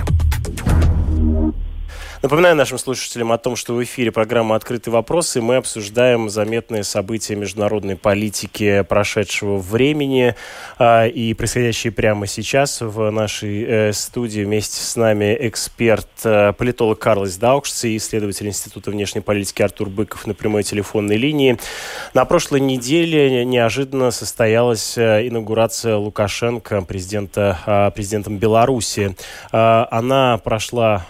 Напоминаю 2.22 2.56
нашим 2.56 2.78
слушателям 2.78 3.32
о 3.32 3.40
том, 3.40 3.56
что 3.56 3.74
в 3.74 3.84
эфире 3.84 4.12
программа 4.12 4.56
«Открытый 4.56 4.94
вопрос», 4.94 5.36
и 5.36 5.42
мы 5.42 5.56
обсуждаем 5.56 6.30
заметные 6.30 6.84
события 6.84 7.36
международной 7.36 7.96
политики 7.96 8.86
прошедшего 8.88 9.58
времени 9.58 10.36
э, 10.78 11.10
и 11.10 11.34
происходящие 11.34 11.92
прямо 11.92 12.28
сейчас 12.28 12.82
в 12.82 13.10
нашей 13.10 13.64
э, 13.64 13.94
студии. 13.94 14.44
Вместе 14.44 14.84
с 14.84 14.96
нами 14.96 15.36
эксперт, 15.40 16.08
э, 16.24 16.54
политолог 16.54 17.00
Карлос 17.00 17.38
Даукшц 17.38 17.86
и 17.86 17.98
исследователь 17.98 18.48
Института 18.48 18.92
внешней 18.92 19.22
политики 19.22 19.64
Артур 19.64 19.90
Быков 19.90 20.28
на 20.28 20.36
прямой 20.36 20.62
телефонной 20.62 21.18
линии. 21.18 21.58
На 22.14 22.26
прошлой 22.26 22.60
неделе 22.60 23.44
неожиданно 23.46 24.12
состоялась 24.12 24.96
э, 24.96 25.28
инаугурация 25.28 25.96
Лукашенко, 25.96 26.84
президента, 26.84 27.58
э, 27.66 27.90
президентом 27.96 28.38
Беларуси. 28.38 29.16
Э, 29.52 29.86
она 29.90 30.38
прошла 30.38 31.08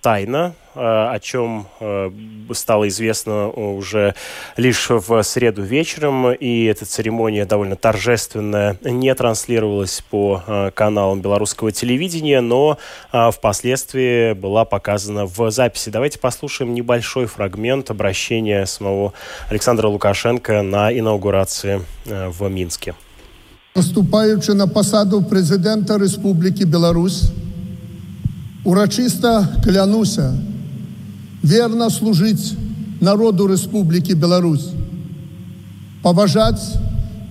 тайно, 0.00 0.45
Э, 0.76 1.08
о 1.14 1.18
чем 1.20 1.66
э, 1.80 2.10
стало 2.52 2.86
известно 2.88 3.48
уже 3.48 4.14
лишь 4.58 4.90
в 4.90 5.22
среду 5.22 5.62
вечером, 5.62 6.32
и 6.32 6.64
эта 6.64 6.84
церемония 6.84 7.46
довольно 7.46 7.76
торжественная 7.76 8.76
не 8.82 9.14
транслировалась 9.14 10.02
по 10.10 10.42
э, 10.46 10.70
каналам 10.74 11.22
белорусского 11.22 11.72
телевидения, 11.72 12.42
но 12.42 12.78
впоследствии 13.10 14.34
была 14.34 14.66
показана 14.66 15.24
в 15.24 15.50
записи. 15.50 15.88
Давайте 15.88 16.18
послушаем 16.18 16.74
небольшой 16.74 17.24
фрагмент 17.24 17.90
обращения 17.90 18.66
самого 18.66 19.14
Александра 19.48 19.88
Лукашенко 19.88 20.60
на 20.60 20.92
инаугурации 20.92 21.80
в 22.04 22.48
Минске. 22.48 22.94
Наступаючи 23.74 24.50
на 24.50 24.68
посаду 24.68 25.22
президента 25.22 25.96
Республики 25.96 26.64
Беларусь, 26.64 27.30
урочисто 28.66 29.48
клянуся 29.62 30.34
верно 31.42 31.88
служить 31.88 32.54
народу 33.00 33.46
Республики 33.46 34.12
Беларусь, 34.12 34.70
поважать 36.02 36.60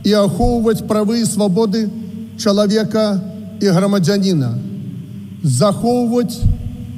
и 0.05 0.13
ахоўваць 0.13 0.87
правы 0.87 1.19
і 1.19 1.25
свабоды 1.25 1.89
чалавека 2.39 3.19
і 3.59 3.67
грамадзяніна, 3.67 4.55
захоўваць 5.43 6.39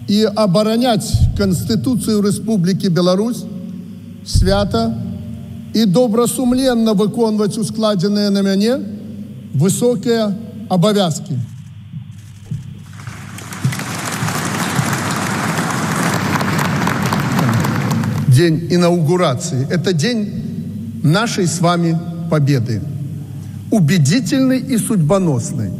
і 0.07 0.23
абараняць 0.35 1.17
Канстытуцыю 1.37 2.21
Рэспублікі 2.21 2.93
Беларусь 2.93 3.41
свята 4.23 4.93
і 5.73 5.85
добрасумленна 5.85 6.93
выконваць 6.93 7.57
ускладзеныя 7.57 8.29
на 8.29 8.45
мяне 8.45 8.77
высокія 9.57 10.29
абавязкі. 10.69 11.56
День 18.37 18.67
инаугурации. 18.69 19.67
Это 19.69 19.93
день 19.93 21.01
нашей 21.03 21.47
с 21.47 21.59
вами 21.59 21.97
победы. 22.29 22.81
Убедительный 23.71 24.59
и 24.59 24.77
судьбоносный. 24.77 25.71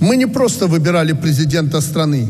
Мы 0.00 0.16
не 0.16 0.26
просто 0.26 0.66
выбирали 0.66 1.12
президента 1.12 1.80
страны. 1.80 2.28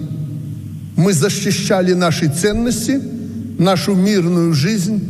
Мы 0.97 1.13
защищали 1.13 1.95
наши 1.95 2.29
ценности, 2.29 3.01
нашу 3.59 3.95
мирную 3.95 4.55
жизнь, 4.55 5.03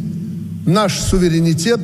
наш 0.66 0.98
суверенитет 0.98 1.80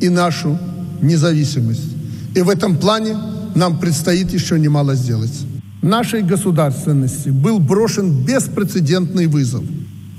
и 0.00 0.08
нашу 0.08 0.58
независимость. 1.02 1.90
И 2.36 2.42
в 2.42 2.48
этом 2.48 2.76
плане 2.76 3.16
нам 3.56 3.78
предстоит 3.80 4.32
еще 4.32 4.58
немало 4.58 4.94
сделать. 4.94 5.46
Нашей 5.82 6.22
государственности 6.22 7.30
был 7.30 7.58
брошен 7.58 8.24
беспрецедентный 8.24 9.26
вызов. 9.26 9.64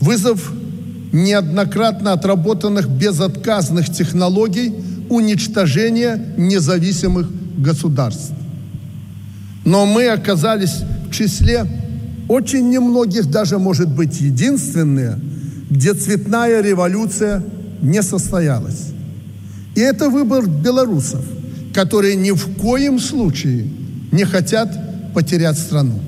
Вызов 0.01 0.51
неоднократно 1.13 2.11
отработанных 2.11 2.89
безотказных 2.89 3.89
технологий 3.89 4.73
уничтожения 5.09 6.33
независимых 6.37 7.29
государств. 7.57 8.33
Но 9.63 9.85
мы 9.85 10.07
оказались 10.07 10.81
в 11.07 11.11
числе 11.11 11.65
очень 12.27 12.69
немногих, 12.69 13.29
даже 13.29 13.59
может 13.59 13.89
быть 13.89 14.19
единственные, 14.19 15.19
где 15.69 15.93
цветная 15.93 16.61
революция 16.61 17.43
не 17.81 18.01
состоялась. 18.01 18.89
И 19.75 19.81
это 19.81 20.09
выбор 20.09 20.47
белорусов, 20.47 21.23
которые 21.73 22.15
ни 22.15 22.31
в 22.31 22.55
коем 22.57 22.99
случае 22.99 23.67
не 24.11 24.23
хотят 24.23 25.13
потерять 25.13 25.57
страну. 25.57 25.99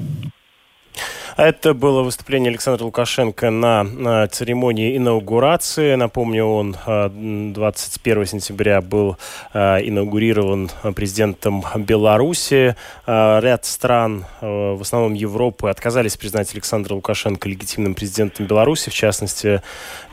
Это 1.37 1.73
было 1.73 2.01
выступление 2.01 2.49
Александра 2.49 2.85
Лукашенко 2.85 3.49
на, 3.49 4.27
церемонии 4.27 4.95
инаугурации. 4.95 5.95
Напомню, 5.95 6.45
он 6.45 6.77
21 6.85 8.21
а, 8.21 8.25
сентября 8.25 8.79
был 8.79 9.17
а, 9.53 9.79
инаугурирован 9.79 10.69
президентом 10.95 11.65
Беларуси. 11.75 12.77
А, 13.05 13.41
ряд 13.41 13.65
стран, 13.65 14.25
в 14.39 14.79
основном 14.79 15.13
Европы, 15.13 15.67
отказались 15.67 16.15
признать 16.15 16.53
Александра 16.53 16.93
Лукашенко 16.93 17.49
легитимным 17.49 17.95
президентом 17.95 18.45
Беларуси, 18.45 18.89
в 18.89 18.93
частности 18.93 19.61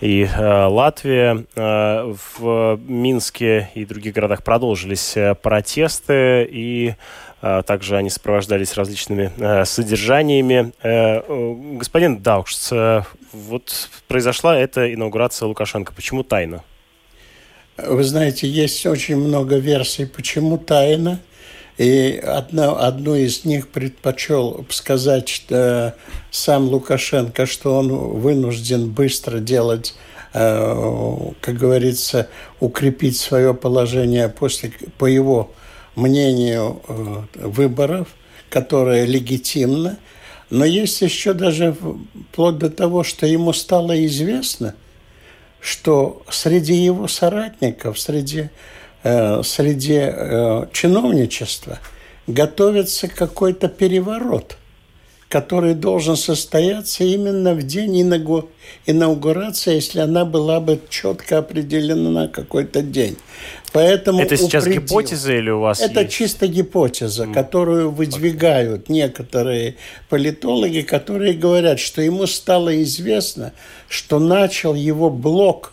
и 0.01 0.29
Латвия. 0.37 1.45
В 1.55 2.81
Минске 2.89 3.71
и 3.77 3.85
других 3.85 4.15
городах 4.15 4.43
продолжились 4.43 5.17
протесты 5.41 6.49
и 6.51 6.95
также 7.43 7.97
они 7.97 8.09
сопровождались 8.09 8.75
различными 8.75 9.33
э, 9.37 9.65
содержаниями. 9.65 10.73
Э, 10.81 11.23
господин 11.77 12.23
Даукшц, 12.23 12.71
э, 12.71 13.03
вот 13.33 13.89
произошла 14.07 14.57
эта 14.57 14.95
инаугурация 14.95 15.47
Лукашенко. 15.49 15.93
Почему 15.93 16.23
тайна? 16.23 16.63
Вы 17.77 18.05
знаете, 18.05 18.47
есть 18.47 18.87
очень 18.87 19.17
много 19.17 19.57
версий, 19.57 20.05
почему 20.05 20.57
тайна. 20.57 21.19
И 21.79 22.23
одна, 22.25 22.73
одну 22.73 23.17
из 23.17 23.45
них 23.45 23.69
предпочел 23.71 24.65
сказать 24.69 25.29
что 25.29 25.97
сам 26.31 26.69
Лукашенко, 26.69 27.47
что 27.47 27.77
он 27.77 27.89
вынужден 27.89 28.91
быстро 28.91 29.39
делать, 29.39 29.97
как 30.33 31.33
говорится, 31.45 32.29
укрепить 32.61 33.17
свое 33.17 33.55
положение 33.55 34.29
после, 34.29 34.73
по 34.99 35.07
его 35.07 35.51
мнению 35.95 36.81
э, 36.87 37.23
выборов, 37.35 38.09
которое 38.51 39.05
легитимно, 39.05 39.99
но 40.51 40.65
есть 40.65 41.01
еще 41.01 41.33
даже 41.33 41.75
вплоть 42.31 42.59
до 42.59 42.71
того, 42.71 43.05
что 43.05 43.27
ему 43.27 43.53
стало 43.53 44.05
известно, 44.07 44.75
что 45.61 46.23
среди 46.31 46.75
его 46.75 47.09
соратников, 47.09 47.99
среди, 47.99 48.51
э, 49.03 49.43
среди 49.43 49.99
э, 50.01 50.67
чиновничества 50.73 51.79
готовится 52.27 53.09
какой-то 53.09 53.69
переворот– 53.69 54.57
который 55.33 55.73
должен 55.73 56.16
состояться 56.16 57.05
именно 57.05 57.55
в 57.55 57.62
день 57.62 58.03
инаугурации, 58.85 59.77
если 59.77 60.01
она 60.01 60.27
была 60.27 60.61
бы 60.61 60.79
четко 60.90 61.38
определена 61.38 62.11
на 62.11 62.29
какой-то 62.29 62.83
день. 62.83 63.16
Поэтому 63.73 64.21
это 64.21 64.37
сейчас 64.37 64.64
упредил. 64.64 64.83
гипотеза 64.83 65.33
или 65.33 65.49
у 65.49 65.61
вас 65.61 65.81
Это 65.81 66.03
есть? 66.03 66.12
чисто 66.12 66.49
гипотеза, 66.49 67.25
mm. 67.25 67.33
которую 67.33 67.90
выдвигают 67.90 68.90
некоторые 68.90 69.77
политологи, 70.11 70.83
которые 70.83 71.33
говорят, 71.33 71.81
что 71.81 72.03
ему 72.03 72.27
стало 72.27 72.83
известно, 72.83 73.55
что 73.88 74.18
начал 74.18 74.75
его 74.75 75.09
блок 75.09 75.73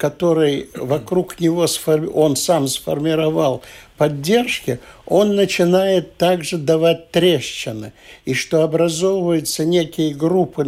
который 0.00 0.70
вокруг 0.74 1.40
него 1.40 1.66
он 2.14 2.34
сам 2.34 2.68
сформировал 2.68 3.60
поддержки, 3.98 4.80
он 5.10 5.34
начинает 5.34 6.16
также 6.16 6.56
давать 6.56 7.10
трещины, 7.10 7.92
и 8.24 8.32
что 8.32 8.62
образовываются 8.62 9.64
некие 9.64 10.14
группы 10.14 10.64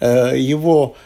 э, 0.00 0.38
его 0.38 0.96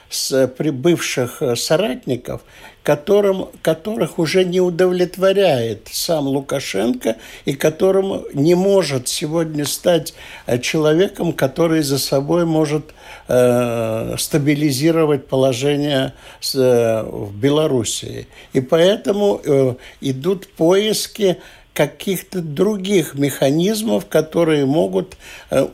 бывших 0.72 1.42
э, 1.42 1.56
соратников, 1.56 2.42
которым, 2.84 3.48
которых 3.62 4.20
уже 4.20 4.44
не 4.44 4.60
удовлетворяет 4.60 5.88
сам 5.90 6.28
Лукашенко 6.28 7.16
и 7.44 7.54
которым 7.54 8.22
не 8.32 8.54
может 8.54 9.08
сегодня 9.08 9.64
стать 9.64 10.14
э, 10.46 10.60
человеком, 10.60 11.32
который 11.32 11.82
за 11.82 11.98
собой 11.98 12.44
может 12.44 12.94
э, 13.26 14.14
стабилизировать 14.16 15.26
положение 15.26 16.12
с, 16.40 16.54
э, 16.54 17.02
в 17.02 17.36
Белоруссии. 17.36 18.28
И 18.52 18.60
поэтому 18.60 19.40
э, 19.44 19.74
идут 20.00 20.46
поиски 20.46 21.38
каких-то 21.74 22.40
других 22.40 23.14
механизмов, 23.14 24.06
которые 24.06 24.66
могут, 24.66 25.16
э, 25.50 25.66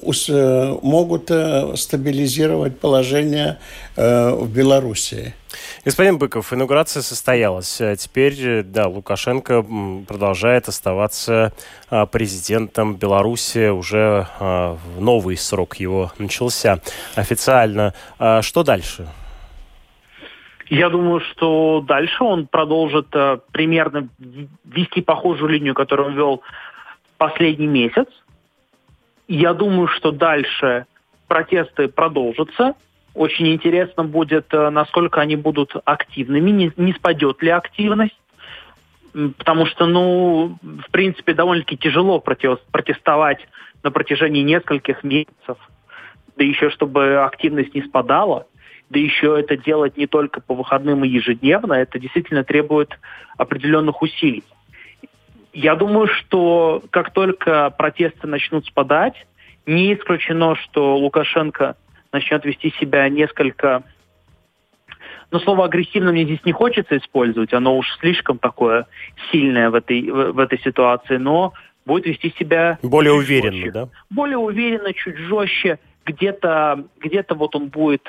могут 0.83 1.31
стабилизировать 1.79 2.79
положение 2.79 3.59
в 3.97 4.47
Белоруссии. 4.47 5.35
Господин 5.85 6.19
Быков, 6.19 6.53
инаугурация 6.53 7.03
состоялась. 7.03 7.81
А 7.81 7.97
теперь, 7.97 8.63
да, 8.63 8.87
Лукашенко 8.87 9.65
продолжает 10.07 10.69
оставаться 10.69 11.53
президентом 12.13 12.95
Беларуси. 12.95 13.71
Уже 13.71 14.29
новый 14.99 15.37
срок 15.37 15.77
его 15.77 16.13
начался 16.19 16.81
официально. 17.17 17.93
Что 18.41 18.63
дальше? 18.63 19.09
Я 20.71 20.91
думаю, 20.91 21.21
что 21.21 21.83
дальше 21.87 22.23
он 22.23 22.47
продолжит 22.47 23.09
э, 23.15 23.39
примерно 23.53 24.09
вести 24.65 25.01
похожую 25.01 25.51
линию, 25.51 25.75
которую 25.75 26.09
он 26.09 26.15
вел 26.15 26.43
последний 27.17 27.67
месяц. 27.67 28.07
Я 29.29 29.55
думаю, 29.55 29.89
что 29.89 30.13
дальше 30.13 30.87
протесты 31.27 31.89
продолжатся. 31.89 32.75
Очень 33.15 33.49
интересно 33.49 34.05
будет, 34.05 34.53
э, 34.53 34.69
насколько 34.69 35.23
они 35.23 35.37
будут 35.37 35.73
активными, 35.87 36.51
не, 36.51 36.73
не 36.77 36.93
спадет 36.93 37.43
ли 37.43 37.49
активность. 37.49 38.19
Потому 39.39 39.65
что, 39.65 39.87
ну, 39.87 40.59
в 40.63 40.91
принципе, 40.91 41.33
довольно-таки 41.33 41.79
тяжело 41.79 42.21
протестовать 42.21 43.41
на 43.83 43.91
протяжении 43.91 44.43
нескольких 44.43 45.03
месяцев. 45.03 45.57
Да 46.37 46.45
еще, 46.45 46.69
чтобы 46.71 47.25
активность 47.25 47.75
не 47.75 47.83
спадала 47.83 48.47
да 48.91 48.99
еще 48.99 49.39
это 49.39 49.57
делать 49.57 49.97
не 49.97 50.07
только 50.07 50.41
по 50.41 50.55
выходным 50.55 51.05
и 51.05 51.09
ежедневно, 51.09 51.75
это 51.75 51.99
действительно 51.99 52.45
требует 52.45 52.99
определенных 53.37 54.01
усилий. 54.03 54.45
Я 55.53 55.75
думаю, 55.77 56.07
что 56.07 56.83
как 56.91 57.13
только 57.13 57.71
протесты 57.71 58.27
начнут 58.27 58.67
спадать, 58.67 59.27
не 59.67 59.95
исключено, 59.95 60.55
что 60.57 60.97
Лукашенко 60.97 61.77
начнет 62.13 62.45
вести 62.45 62.73
себя 62.81 63.09
несколько... 63.09 63.83
Но 65.31 65.41
слово 65.41 65.67
агрессивно 65.67 66.11
мне 66.11 66.25
здесь 66.25 66.43
не 66.45 66.53
хочется 66.53 66.97
использовать, 66.97 67.53
оно 67.53 67.77
уж 67.77 67.87
слишком 68.01 68.39
такое 68.39 68.87
сильное 69.31 69.69
в 69.69 69.75
этой, 69.75 70.11
в, 70.11 70.33
в 70.33 70.39
этой 70.39 70.59
ситуации, 70.61 71.19
но 71.19 71.53
будет 71.85 72.07
вести 72.07 72.35
себя... 72.39 72.79
Более 72.83 73.13
уверенно, 73.13 73.53
жестче. 73.53 73.71
да? 73.71 73.89
Более 74.09 74.39
уверенно, 74.39 74.95
чуть 74.95 75.19
жестче. 75.19 75.79
Где-то 76.07 76.87
где 77.01 77.23
вот 77.29 77.55
он 77.55 77.69
будет 77.69 78.09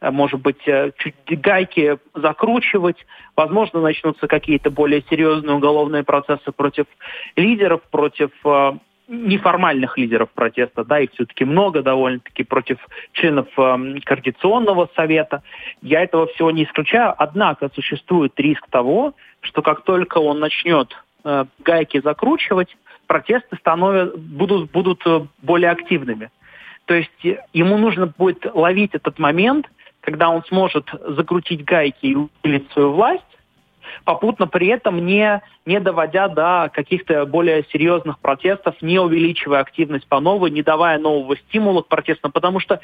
может 0.00 0.40
быть, 0.40 0.66
э, 0.66 0.92
чуть 0.98 1.14
гайки 1.40 1.98
закручивать. 2.14 2.96
Возможно, 3.36 3.80
начнутся 3.80 4.26
какие-то 4.26 4.70
более 4.70 5.02
серьезные 5.10 5.56
уголовные 5.56 6.04
процессы 6.04 6.52
против 6.52 6.86
лидеров, 7.36 7.82
против 7.90 8.30
э, 8.44 8.72
неформальных 9.08 9.98
лидеров 9.98 10.30
протеста, 10.30 10.84
да, 10.84 11.00
их 11.00 11.10
все-таки 11.12 11.44
много 11.44 11.82
довольно-таки 11.82 12.44
против 12.44 12.78
членов 13.12 13.46
э, 13.58 14.00
Координационного 14.04 14.88
совета. 14.96 15.42
Я 15.82 16.02
этого 16.02 16.28
всего 16.28 16.50
не 16.50 16.64
исключаю, 16.64 17.14
однако 17.18 17.70
существует 17.74 18.32
риск 18.38 18.66
того, 18.70 19.14
что 19.40 19.60
как 19.60 19.82
только 19.82 20.18
он 20.18 20.38
начнет 20.38 20.96
э, 21.24 21.44
гайки 21.58 22.00
закручивать, 22.00 22.74
протесты 23.06 23.56
становят, 23.56 24.18
будут, 24.18 24.70
будут 24.70 25.04
более 25.42 25.70
активными. 25.70 26.30
То 26.86 26.94
есть 26.94 27.26
ему 27.52 27.76
нужно 27.76 28.06
будет 28.06 28.46
ловить 28.54 28.94
этот 28.94 29.18
момент– 29.18 29.66
когда 30.00 30.30
он 30.30 30.44
сможет 30.44 30.88
закрутить 31.06 31.64
гайки 31.64 32.06
и 32.06 32.14
усилить 32.14 32.70
свою 32.72 32.92
власть, 32.92 33.22
попутно 34.04 34.46
при 34.46 34.68
этом 34.68 35.04
не, 35.04 35.42
не 35.70 35.78
доводя 35.78 36.26
до 36.26 36.68
каких-то 36.72 37.24
более 37.26 37.64
серьезных 37.72 38.18
протестов, 38.18 38.74
не 38.82 38.98
увеличивая 38.98 39.60
активность 39.60 40.08
по 40.08 40.18
новой, 40.18 40.50
не 40.50 40.62
давая 40.62 40.98
нового 40.98 41.36
стимула 41.36 41.82
к 41.82 41.86
протестам, 41.86 42.32
потому 42.32 42.58
что 42.58 42.80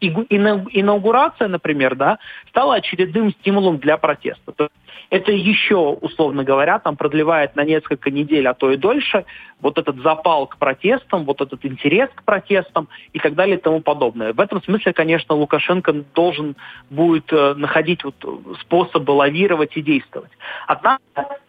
инаугурация, 0.00 1.48
например, 1.48 1.94
да, 1.94 2.18
стала 2.50 2.74
очередным 2.74 3.30
стимулом 3.30 3.78
для 3.78 3.96
протеста. 3.96 4.52
То 4.52 4.68
это 5.08 5.32
еще, 5.32 5.76
условно 5.76 6.44
говоря, 6.44 6.78
там 6.78 6.96
продлевает 6.96 7.56
на 7.56 7.64
несколько 7.64 8.10
недель, 8.10 8.46
а 8.48 8.52
то 8.52 8.70
и 8.70 8.76
дольше, 8.76 9.24
вот 9.62 9.78
этот 9.78 9.96
запал 10.02 10.46
к 10.46 10.58
протестам, 10.58 11.24
вот 11.24 11.40
этот 11.40 11.64
интерес 11.64 12.10
к 12.14 12.22
протестам 12.22 12.88
и 13.14 13.18
так 13.18 13.34
далее 13.34 13.56
и 13.56 13.60
тому 13.60 13.80
подобное. 13.80 14.34
В 14.34 14.40
этом 14.40 14.62
смысле, 14.62 14.92
конечно, 14.92 15.34
Лукашенко 15.34 15.94
должен 16.14 16.54
будет 16.90 17.32
э, 17.32 17.54
находить 17.54 18.04
вот 18.04 18.16
способы 18.60 19.12
лавировать 19.12 19.74
и 19.78 19.80
действовать. 19.80 20.32
Однако 20.66 21.00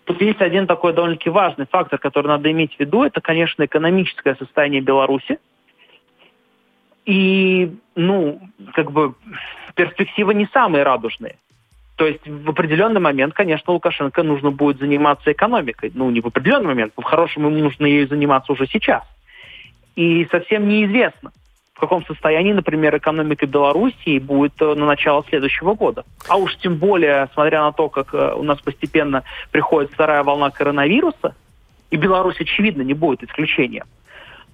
тут 0.07 0.21
есть 0.21 0.41
один 0.41 0.67
такой 0.67 0.93
довольно-таки 0.93 1.29
важный 1.29 1.67
фактор, 1.69 1.99
который 1.99 2.27
надо 2.27 2.49
иметь 2.51 2.75
в 2.75 2.79
виду, 2.79 3.03
это, 3.03 3.21
конечно, 3.21 3.63
экономическое 3.65 4.35
состояние 4.35 4.81
Беларуси. 4.81 5.37
И, 7.05 7.75
ну, 7.95 8.41
как 8.73 8.91
бы 8.91 9.15
перспективы 9.75 10.33
не 10.33 10.47
самые 10.47 10.83
радужные. 10.83 11.35
То 11.97 12.05
есть 12.05 12.25
в 12.25 12.49
определенный 12.49 13.01
момент, 13.01 13.33
конечно, 13.33 13.73
Лукашенко 13.73 14.23
нужно 14.23 14.51
будет 14.51 14.79
заниматься 14.79 15.31
экономикой. 15.31 15.91
Ну, 15.93 16.09
не 16.09 16.21
в 16.21 16.27
определенный 16.27 16.67
момент, 16.67 16.93
по-хорошему 16.93 17.49
ему 17.49 17.59
нужно 17.59 17.85
ей 17.85 18.07
заниматься 18.07 18.51
уже 18.53 18.65
сейчас. 18.67 19.03
И 19.95 20.25
совсем 20.31 20.67
неизвестно, 20.67 21.31
в 21.77 21.79
каком 21.79 22.03
состоянии, 22.05 22.53
например, 22.53 22.97
экономика 22.97 23.45
Белоруссии 23.45 24.17
будет 24.17 24.59
э, 24.59 24.73
на 24.73 24.87
начало 24.87 25.23
следующего 25.29 25.75
года. 25.75 26.05
А 26.27 26.35
уж 26.35 26.57
тем 26.57 26.77
более, 26.77 27.29
смотря 27.35 27.61
на 27.61 27.71
то, 27.71 27.87
как 27.87 28.15
э, 28.15 28.33
у 28.33 28.41
нас 28.41 28.59
постепенно 28.59 29.23
приходит 29.51 29.91
вторая 29.93 30.23
волна 30.23 30.49
коронавируса, 30.49 31.35
и 31.91 31.95
Беларусь, 31.95 32.41
очевидно, 32.41 32.81
не 32.81 32.95
будет 32.95 33.23
исключением, 33.23 33.85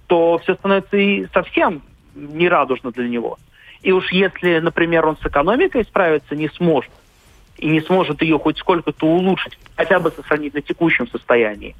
то 0.06 0.36
все 0.42 0.54
становится 0.54 0.98
и 0.98 1.26
совсем 1.32 1.80
нерадужно 2.14 2.90
для 2.92 3.08
него. 3.08 3.38
И 3.80 3.90
уж 3.90 4.12
если, 4.12 4.58
например, 4.58 5.06
он 5.06 5.16
с 5.16 5.24
экономикой 5.24 5.84
справиться 5.84 6.36
не 6.36 6.50
сможет, 6.50 6.90
и 7.56 7.68
не 7.68 7.80
сможет 7.80 8.20
ее 8.20 8.38
хоть 8.38 8.58
сколько-то 8.58 9.06
улучшить, 9.06 9.58
хотя 9.76 9.98
бы 9.98 10.10
сохранить 10.10 10.52
на 10.52 10.60
текущем 10.60 11.08
состоянии, 11.08 11.74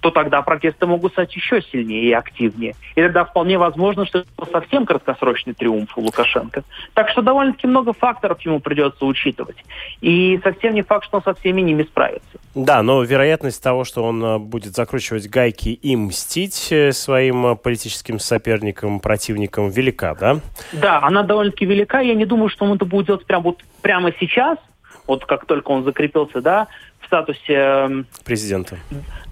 то 0.00 0.10
тогда 0.10 0.42
протесты 0.42 0.86
могут 0.86 1.12
стать 1.12 1.34
еще 1.34 1.62
сильнее 1.62 2.04
и 2.04 2.12
активнее. 2.12 2.74
И 2.94 3.02
тогда 3.02 3.24
вполне 3.24 3.58
возможно, 3.58 4.06
что 4.06 4.20
это 4.20 4.50
совсем 4.50 4.86
краткосрочный 4.86 5.54
триумф 5.54 5.96
у 5.96 6.00
Лукашенко. 6.00 6.62
Так 6.94 7.10
что 7.10 7.22
довольно-таки 7.22 7.66
много 7.66 7.92
факторов 7.92 8.40
ему 8.42 8.60
придется 8.60 9.04
учитывать. 9.04 9.56
И 10.00 10.40
совсем 10.42 10.74
не 10.74 10.82
факт, 10.82 11.04
что 11.04 11.18
он 11.18 11.22
со 11.22 11.34
всеми 11.34 11.60
ними 11.60 11.82
справится. 11.82 12.38
Да, 12.54 12.82
но 12.82 13.02
вероятность 13.02 13.62
того, 13.62 13.84
что 13.84 14.02
он 14.02 14.24
э, 14.24 14.38
будет 14.38 14.74
закручивать 14.74 15.28
гайки 15.28 15.68
и 15.68 15.94
мстить 15.96 16.68
э, 16.72 16.92
своим 16.92 17.46
э, 17.46 17.56
политическим 17.56 18.18
соперникам, 18.18 18.98
противникам 19.00 19.68
велика, 19.68 20.14
да? 20.14 20.40
Да, 20.72 21.00
она 21.02 21.22
довольно-таки 21.22 21.66
велика. 21.66 22.00
Я 22.00 22.14
не 22.14 22.24
думаю, 22.24 22.48
что 22.48 22.64
он 22.64 22.76
это 22.76 22.84
будет 22.84 23.06
делать 23.06 23.26
прямо, 23.26 23.44
вот, 23.44 23.58
прямо 23.82 24.12
сейчас, 24.18 24.58
вот 25.10 25.26
как 25.26 25.44
только 25.44 25.72
он 25.72 25.82
закрепился, 25.82 26.40
да, 26.40 26.68
в 27.00 27.06
статусе... 27.06 27.54
Эм, 27.54 28.06
президента. 28.24 28.76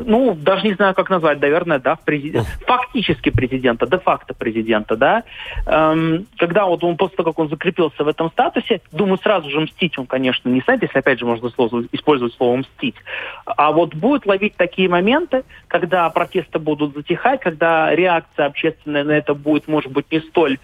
Ну, 0.00 0.34
даже 0.34 0.66
не 0.66 0.74
знаю, 0.74 0.92
как 0.94 1.08
назвать, 1.08 1.40
наверное, 1.40 1.78
да, 1.78 1.96
президент, 2.04 2.48
фактически 2.66 3.30
президента, 3.30 3.86
де-факто 3.86 4.34
президента, 4.34 4.96
да. 4.96 5.22
Эм, 5.66 6.26
когда 6.36 6.66
вот 6.66 6.82
он, 6.82 6.96
после 6.96 7.16
того, 7.18 7.30
как 7.30 7.38
он 7.38 7.48
закрепился 7.48 8.02
в 8.02 8.08
этом 8.08 8.28
статусе, 8.30 8.80
думаю, 8.90 9.18
сразу 9.18 9.50
же 9.50 9.60
мстить 9.60 9.96
он, 9.98 10.06
конечно, 10.06 10.48
не 10.48 10.60
станет, 10.62 10.82
если, 10.82 10.98
опять 10.98 11.20
же, 11.20 11.26
можно 11.26 11.48
слово, 11.50 11.84
использовать 11.92 12.34
слово 12.34 12.56
«мстить», 12.56 12.96
а 13.44 13.70
вот 13.70 13.94
будет 13.94 14.26
ловить 14.26 14.56
такие 14.56 14.88
моменты, 14.88 15.44
когда 15.68 16.10
протесты 16.10 16.58
будут 16.58 16.94
затихать, 16.94 17.40
когда 17.40 17.94
реакция 17.94 18.46
общественная 18.46 19.04
на 19.04 19.12
это 19.12 19.34
будет, 19.34 19.68
может 19.68 19.92
быть, 19.92 20.10
не 20.10 20.18
столь 20.20 20.58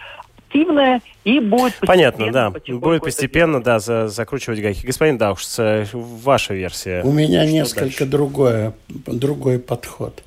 активная 0.55 1.03
и 1.25 1.41
будет 1.41 1.75
Понятно, 1.81 2.31
да. 2.31 2.51
Будет 2.51 3.03
постепенно, 3.03 3.63
да, 3.63 3.79
за, 3.79 4.09
закручивать 4.09 4.61
гайки. 4.61 4.87
Господин 4.87 5.19
Даушц, 5.19 5.59
ваша 5.93 6.55
версия. 6.55 7.03
У 7.03 7.13
меня 7.13 7.45
несколько 7.45 8.07
другое, 8.07 8.75
другой 8.89 9.59
подход. 9.59 10.23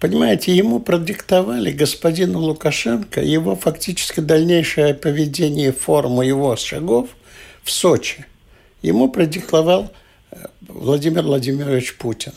Понимаете, 0.00 0.54
ему 0.54 0.78
продиктовали 0.78 1.72
господину 1.72 2.38
Лукашенко 2.38 3.20
его 3.20 3.56
фактически 3.56 4.20
дальнейшее 4.20 4.94
поведение, 4.94 5.72
форму 5.72 6.22
его 6.22 6.54
шагов 6.56 7.08
в 7.64 7.70
Сочи. 7.70 8.24
Ему 8.80 9.08
продиктовал 9.10 9.90
э, 10.30 10.46
Владимир 10.68 11.22
Владимирович 11.22 11.96
Путин. 11.96 12.32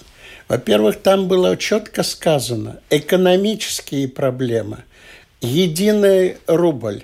Во-первых, 0.48 0.98
там 0.98 1.28
было 1.28 1.56
четко 1.56 2.02
сказано 2.02 2.80
экономические 2.90 4.08
проблемы, 4.08 4.80
единый 5.40 6.38
рубль, 6.48 7.04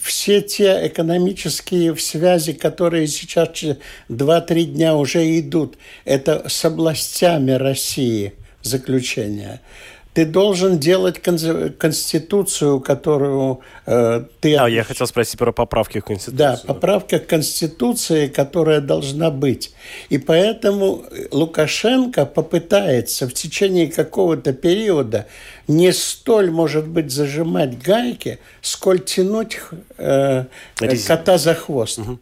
все 0.00 0.40
те 0.40 0.86
экономические 0.86 1.96
связи, 1.96 2.52
которые 2.52 3.06
сейчас 3.06 3.62
2-3 4.08 4.64
дня 4.64 4.94
уже 4.96 5.38
идут, 5.38 5.76
это 6.04 6.48
с 6.48 6.64
областями 6.64 7.52
России 7.52 8.32
заключения. 8.62 9.60
Ты 10.14 10.26
должен 10.26 10.78
делать 10.78 11.20
конституцию, 11.20 12.80
которую 12.80 13.60
э, 13.86 14.24
ты... 14.40 14.56
А, 14.56 14.68
я 14.68 14.84
хотел 14.84 15.06
спросить 15.06 15.38
про 15.38 15.52
поправки 15.52 16.00
к 16.00 16.06
Конституции. 16.06 16.36
Да, 16.36 16.60
поправка 16.66 17.18
к 17.18 17.26
Конституции, 17.26 18.26
которая 18.26 18.80
должна 18.80 19.30
быть. 19.30 19.72
И 20.10 20.18
поэтому 20.18 21.02
Лукашенко 21.30 22.26
попытается 22.26 23.26
в 23.26 23.32
течение 23.32 23.86
какого-то 23.86 24.52
периода 24.52 25.26
не 25.66 25.92
столь, 25.92 26.50
может 26.50 26.86
быть, 26.86 27.10
зажимать 27.10 27.80
гайки, 27.80 28.38
сколь 28.60 29.00
тянуть 29.00 29.60
э, 29.96 30.44
кота 31.06 31.38
за 31.38 31.54
хвост. 31.54 31.98
Угу. 32.00 32.18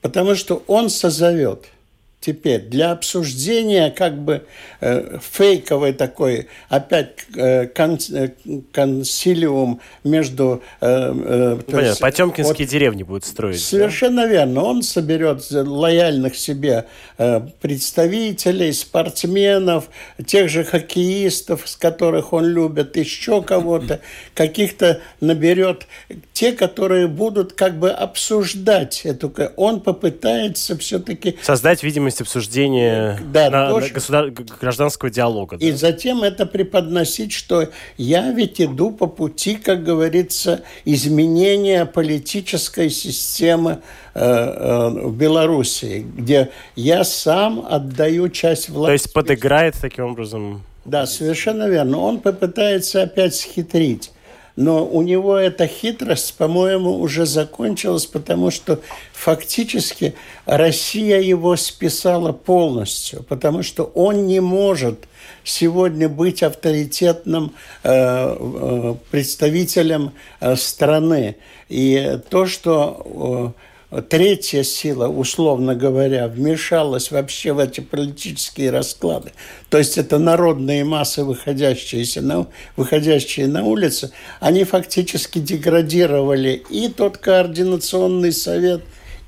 Потому 0.00 0.34
что 0.36 0.62
он 0.66 0.88
созовет– 0.88 1.66
теперь 2.20 2.62
для 2.62 2.90
обсуждения 2.90 3.90
как 3.90 4.18
бы 4.18 4.46
э, 4.80 5.18
фейковой 5.20 5.92
такой 5.92 6.48
опять 6.68 7.10
э, 7.36 7.66
кон, 7.66 7.98
э, 8.12 8.30
консилиум 8.72 9.80
между... 10.02 10.62
Э, 10.80 11.12
э, 11.14 11.58
Понятно, 11.66 11.88
есть, 11.88 12.00
Потемкинские 12.00 12.66
вот, 12.66 12.72
деревни 12.72 13.02
будут 13.04 13.24
строить. 13.24 13.60
Совершенно 13.60 14.22
да? 14.22 14.28
верно. 14.28 14.64
Он 14.64 14.82
соберет 14.82 15.46
лояльных 15.50 16.36
себе 16.36 16.86
э, 17.18 17.40
представителей, 17.60 18.72
спортсменов, 18.72 19.88
тех 20.24 20.48
же 20.48 20.64
хоккеистов, 20.64 21.68
с 21.68 21.76
которых 21.76 22.32
он 22.32 22.46
любит, 22.46 22.96
еще 22.96 23.42
кого-то, 23.42 24.00
каких-то 24.34 25.00
наберет, 25.20 25.86
те, 26.32 26.52
которые 26.52 27.06
будут 27.06 27.52
как 27.52 27.78
бы 27.78 27.90
обсуждать 27.90 29.02
эту... 29.04 29.32
Он 29.56 29.80
попытается 29.80 30.76
все-таки... 30.76 31.36
Создать 31.42 31.82
видимость 31.82 32.05
возможность 32.06 32.20
обсуждения 32.20 33.18
да, 33.32 33.50
на, 33.50 33.68
на 33.68 33.88
государ... 33.88 34.30
гражданского 34.30 35.10
диалога. 35.10 35.56
И 35.56 35.72
затем 35.72 36.22
это 36.22 36.46
преподносить, 36.46 37.32
что 37.32 37.68
я 37.96 38.30
ведь 38.32 38.60
иду 38.60 38.90
по 38.90 39.06
пути, 39.06 39.56
как 39.56 39.84
говорится, 39.84 40.62
изменения 40.84 41.84
политической 41.86 42.90
системы 42.90 43.80
э, 44.14 44.20
э, 44.20 44.88
в 45.08 45.16
Белоруссии, 45.16 46.06
где 46.16 46.50
я 46.76 47.04
сам 47.04 47.66
отдаю 47.68 48.28
часть 48.28 48.68
власти. 48.68 48.88
То 48.88 48.92
есть 48.92 49.12
подыграет 49.12 49.74
таким 49.80 50.06
образом? 50.06 50.62
Да, 50.84 51.06
совершенно 51.06 51.68
верно. 51.68 51.98
Он 51.98 52.20
попытается 52.20 53.02
опять 53.02 53.34
схитрить. 53.34 54.12
Но 54.56 54.86
у 54.86 55.02
него 55.02 55.36
эта 55.36 55.66
хитрость, 55.66 56.34
по-моему, 56.34 56.98
уже 56.98 57.26
закончилась, 57.26 58.06
потому 58.06 58.50
что 58.50 58.80
фактически 59.12 60.14
Россия 60.46 61.20
его 61.20 61.56
списала 61.56 62.32
полностью, 62.32 63.22
потому 63.22 63.62
что 63.62 63.84
он 63.84 64.26
не 64.26 64.40
может 64.40 65.06
сегодня 65.44 66.08
быть 66.08 66.42
авторитетным 66.42 67.52
э, 67.82 67.90
э, 67.92 68.94
представителем 69.10 70.12
э, 70.40 70.56
страны. 70.56 71.36
И 71.68 72.18
то, 72.30 72.46
что 72.46 73.54
третья 74.02 74.62
сила, 74.62 75.08
условно 75.08 75.74
говоря, 75.74 76.28
вмешалась 76.28 77.10
вообще 77.10 77.52
в 77.52 77.58
эти 77.58 77.80
политические 77.80 78.70
расклады. 78.70 79.32
То 79.68 79.78
есть 79.78 79.98
это 79.98 80.18
народные 80.18 80.84
массы, 80.84 81.24
выходящие 81.24 82.04
на, 82.22 82.46
выходящие 82.76 83.46
на 83.46 83.64
улицы, 83.64 84.12
они 84.40 84.64
фактически 84.64 85.38
деградировали 85.38 86.62
и 86.70 86.88
тот 86.88 87.18
координационный 87.18 88.32
совет, 88.32 88.82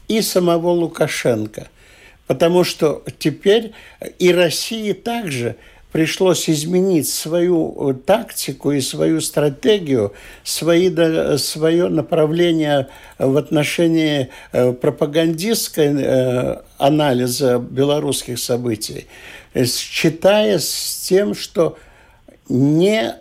и 0.09 0.23
самого 0.23 0.71
Лукашенко. 0.71 1.69
Потому 2.27 2.65
что 2.65 3.05
теперь 3.19 3.73
и 4.19 4.33
России 4.33 4.93
также– 4.93 5.57
пришлось 5.93 6.49
изменить 6.51 7.09
свою 7.09 7.91
э, 7.91 7.95
тактику 7.95 8.73
и 8.73 8.81
свою 8.81 9.21
стратегию, 9.21 10.13
свои, 10.45 10.95
свое 11.39 11.89
направление 11.89 12.89
в 13.19 13.37
отношении 13.37 14.29
э, 14.53 14.73
пропагандистской 14.73 15.95
э, 15.97 16.57
анализа 16.77 17.59
белорусских 17.59 18.39
событий, 18.39 19.07
считая 19.55 20.59
с 20.59 21.07
тем, 21.09 21.35
что 21.35 21.79
не 22.49 23.15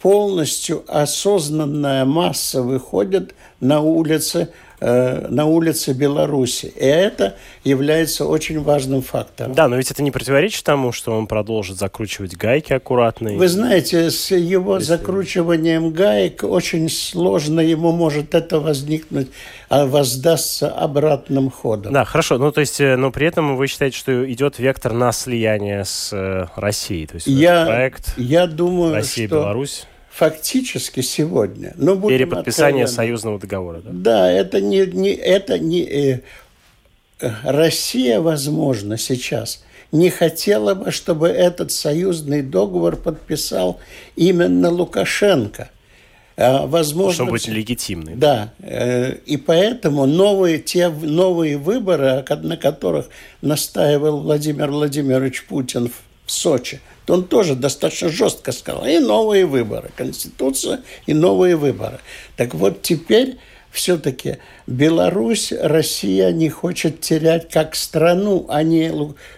полностью 0.00 0.84
осознанная 0.88 2.04
масса 2.04 2.62
выходит 2.62 3.34
на 3.60 3.80
улицы 3.80 4.50
на 4.80 5.46
улице 5.46 5.92
Беларуси. 5.92 6.66
И 6.66 6.84
это 6.84 7.36
является 7.64 8.26
очень 8.26 8.60
важным 8.62 9.02
фактором. 9.02 9.54
Да, 9.54 9.68
но 9.68 9.76
ведь 9.76 9.90
это 9.90 10.02
не 10.02 10.10
противоречит 10.10 10.64
тому, 10.64 10.92
что 10.92 11.12
он 11.12 11.26
продолжит 11.26 11.78
закручивать 11.78 12.36
гайки 12.36 12.72
аккуратно. 12.72 13.32
Вы 13.32 13.48
знаете, 13.48 14.10
с 14.10 14.30
его 14.30 14.76
Если... 14.76 14.88
закручиванием 14.88 15.90
гаек 15.90 16.44
очень 16.44 16.88
сложно 16.88 17.60
ему 17.60 17.92
может 17.92 18.34
это 18.34 18.60
возникнуть, 18.60 19.28
а 19.68 19.86
воздастся 19.86 20.70
обратным 20.70 21.50
ходом. 21.50 21.92
Да, 21.92 22.04
хорошо. 22.04 22.38
Ну, 22.38 22.52
то 22.52 22.60
есть, 22.60 22.80
э, 22.80 22.96
но 22.96 23.10
при 23.10 23.26
этом 23.26 23.56
вы 23.56 23.66
считаете, 23.66 23.96
что 23.96 24.32
идет 24.32 24.58
вектор 24.58 24.92
на 24.92 25.12
слияние 25.12 25.84
с 25.84 26.12
э, 26.12 26.46
Россией? 26.56 27.06
То 27.06 27.14
есть, 27.16 27.26
я, 27.26 27.66
проект 27.66 28.14
я 28.16 28.46
думаю, 28.46 28.94
Россия-Беларусь? 28.94 29.86
Фактически 30.16 31.00
сегодня. 31.02 31.74
Но 31.76 31.96
Переподписание 31.96 32.84
откровенны. 32.84 32.88
союзного 32.88 33.38
договора. 33.38 33.82
Да, 33.84 33.92
да 33.92 34.32
это 34.32 34.60
не, 34.62 34.86
не, 34.86 35.10
это 35.10 35.58
не 35.58 35.82
э, 35.82 36.20
Россия, 37.44 38.20
возможно, 38.20 38.96
сейчас 38.96 39.62
не 39.92 40.08
хотела 40.08 40.74
бы, 40.74 40.90
чтобы 40.90 41.28
этот 41.28 41.70
союзный 41.70 42.42
договор 42.42 42.96
подписал 42.96 43.78
именно 44.16 44.70
Лукашенко. 44.70 45.70
А, 46.38 46.66
возможно, 46.66 47.12
чтобы 47.12 47.32
быть 47.32 47.48
легитимной. 47.48 48.14
Да, 48.14 48.54
э, 48.60 49.16
и 49.26 49.36
поэтому 49.36 50.06
новые, 50.06 50.60
те 50.60 50.88
новые 50.88 51.58
выборы, 51.58 52.24
на 52.42 52.56
которых 52.56 53.10
настаивал 53.42 54.20
Владимир 54.20 54.70
Владимирович 54.70 55.44
Путин 55.44 55.88
в 55.88 56.30
Сочи– 56.30 56.80
то 57.06 57.14
он 57.14 57.24
тоже 57.24 57.54
достаточно 57.54 58.08
жестко 58.08 58.52
сказал. 58.52 58.84
И 58.84 58.98
новые 58.98 59.46
выборы. 59.46 59.90
Конституция 59.96 60.82
и 61.06 61.14
новые 61.14 61.56
выборы. 61.56 62.00
Так 62.36 62.54
вот 62.54 62.82
теперь 62.82 63.38
все-таки 63.70 64.38
Беларусь, 64.66 65.52
Россия 65.52 66.32
не 66.32 66.48
хочет 66.48 67.00
терять 67.00 67.48
как 67.48 67.74
страну, 67.76 68.46
а 68.48 68.62
не 68.62 68.92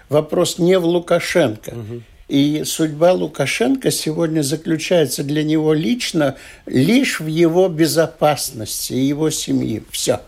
вопрос 0.08 0.58
не 0.58 0.78
в 0.78 0.86
Лукашенко. 0.86 1.70
Угу. 1.70 2.02
И 2.28 2.62
судьба 2.64 3.12
Лукашенко 3.12 3.90
сегодня 3.90 4.42
заключается 4.42 5.22
для 5.22 5.42
него 5.42 5.72
лично 5.72 6.36
лишь 6.66 7.20
в 7.20 7.26
его 7.26 7.68
безопасности 7.68 8.92
и 8.92 9.00
его 9.00 9.30
семьи. 9.30 9.82
Все. 9.90 10.20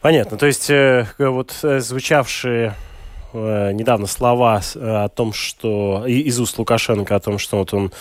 Понятно. 0.00 0.38
То 0.38 0.46
есть 0.46 0.70
э, 0.70 1.06
вот 1.18 1.52
э, 1.62 1.80
звучавшие 1.80 2.74
э, 3.32 3.72
недавно 3.72 4.06
слова 4.06 4.60
э, 4.74 4.78
о 4.78 5.08
том, 5.08 5.32
что 5.32 6.04
из 6.06 6.38
уст 6.40 6.58
Лукашенко 6.58 7.14
о 7.14 7.20
том, 7.20 7.38
что 7.38 7.58
вот 7.58 7.74
он 7.74 7.92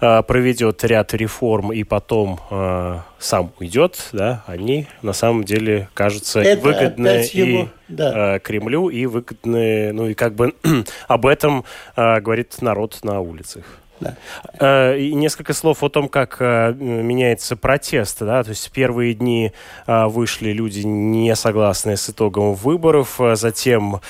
э, 0.00 0.22
проведет 0.22 0.84
ряд 0.84 1.14
реформ 1.14 1.72
и 1.72 1.82
потом 1.84 2.40
э, 2.50 2.98
сам 3.18 3.52
уйдет, 3.58 4.08
да, 4.12 4.42
они 4.46 4.86
на 5.02 5.12
самом 5.12 5.44
деле 5.44 5.88
кажутся 5.94 6.40
Это 6.40 6.62
выгодны 6.62 7.24
и 7.32 7.38
его, 7.38 7.68
да. 7.92 8.36
э, 8.36 8.38
Кремлю 8.40 8.88
и 8.88 9.06
выгодны, 9.06 9.92
ну 9.92 10.08
и 10.08 10.14
как 10.14 10.34
бы 10.34 10.54
об 11.08 11.26
этом 11.26 11.64
э, 11.96 12.20
говорит 12.20 12.60
народ 12.60 12.98
на 13.02 13.20
улицах. 13.20 13.64
Да. 14.00 14.16
Э, 14.58 14.98
и 14.98 15.14
несколько 15.14 15.52
слов 15.52 15.84
о 15.84 15.88
том, 15.88 16.08
как 16.08 16.40
меняется 16.40 17.54
протест. 17.54 18.18
Да? 18.20 18.42
То 18.42 18.50
есть 18.50 18.66
в 18.66 18.72
первые 18.72 19.14
дни 19.14 19.52
вышли 19.86 20.50
люди, 20.50 20.80
не 20.80 21.36
согласные 21.36 21.96
с 21.96 22.10
итогом 22.10 22.54
выборов, 22.54 23.20
затем 23.34 24.00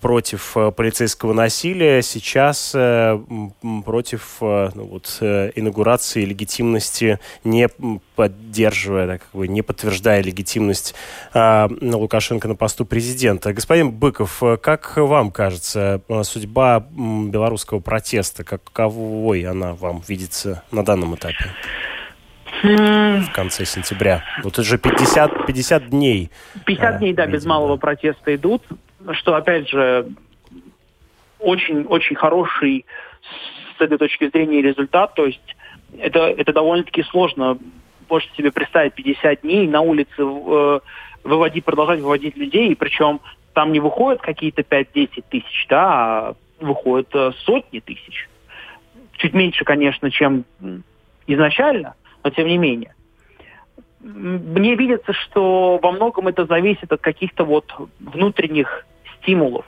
против 0.00 0.56
полицейского 0.76 1.32
насилия, 1.32 2.02
сейчас 2.02 2.72
против 3.84 4.36
ну, 4.40 4.84
вот, 4.84 5.18
инаугурации 5.20 6.26
легитимности, 6.26 7.18
не 7.44 7.68
поддерживая, 8.14 9.06
да, 9.06 9.18
как 9.18 9.28
бы 9.32 9.48
не 9.48 9.62
подтверждая 9.62 10.22
легитимность 10.22 10.94
Лукашенко 11.34 12.48
на 12.48 12.54
посту 12.54 12.84
президента. 12.84 13.52
Господин 13.52 13.90
Быков, 13.90 14.42
как 14.62 14.96
вам 14.96 15.30
кажется, 15.30 16.00
судьба 16.22 16.86
белорусского 16.90 17.80
протеста, 17.80 18.44
каково 18.44 18.94
каковой 18.94 19.42
она 19.44 19.74
вам 19.74 20.02
видится 20.06 20.62
на 20.70 20.84
данном 20.84 21.14
этапе? 21.14 21.46
В 22.62 23.32
конце 23.34 23.64
сентября. 23.64 24.24
Вот 24.42 24.54
это 24.54 24.62
же 24.62 24.78
50, 24.78 25.46
50 25.46 25.90
дней. 25.90 26.30
50 26.64 26.98
дней, 26.98 27.12
да, 27.12 27.24
видимо. 27.24 27.36
без 27.36 27.44
малого 27.44 27.76
протеста 27.76 28.34
идут. 28.34 28.62
Что, 29.12 29.34
опять 29.34 29.68
же, 29.68 30.08
очень-очень 31.38 32.16
хороший 32.16 32.86
с 33.76 33.80
этой 33.80 33.98
точки 33.98 34.30
зрения 34.30 34.62
результат. 34.62 35.14
То 35.14 35.26
есть 35.26 35.56
это, 35.98 36.20
это 36.20 36.52
довольно-таки 36.52 37.02
сложно. 37.02 37.58
Можете 38.08 38.34
себе 38.36 38.52
представить 38.52 38.94
50 38.94 39.42
дней 39.42 39.66
на 39.68 39.80
улице 39.80 40.10
э, 40.18 40.80
выводить, 41.24 41.64
продолжать 41.64 42.00
выводить 42.00 42.36
людей, 42.36 42.70
и 42.70 42.74
причем 42.74 43.20
там 43.52 43.72
не 43.72 43.80
выходят 43.80 44.20
какие-то 44.20 44.62
5-10 44.62 45.24
тысяч, 45.30 45.66
да, 45.68 45.84
а 45.84 46.34
выходят 46.60 47.08
э, 47.14 47.32
сотни 47.44 47.80
тысяч 47.80 48.28
чуть 49.16 49.34
меньше, 49.34 49.64
конечно, 49.64 50.10
чем 50.10 50.44
изначально, 51.26 51.94
но 52.22 52.30
тем 52.30 52.46
не 52.46 52.58
менее. 52.58 52.94
Мне 54.00 54.74
видится, 54.74 55.12
что 55.12 55.78
во 55.82 55.92
многом 55.92 56.28
это 56.28 56.44
зависит 56.44 56.92
от 56.92 57.00
каких-то 57.00 57.44
вот 57.44 57.72
внутренних 58.00 58.86
стимулов. 59.16 59.64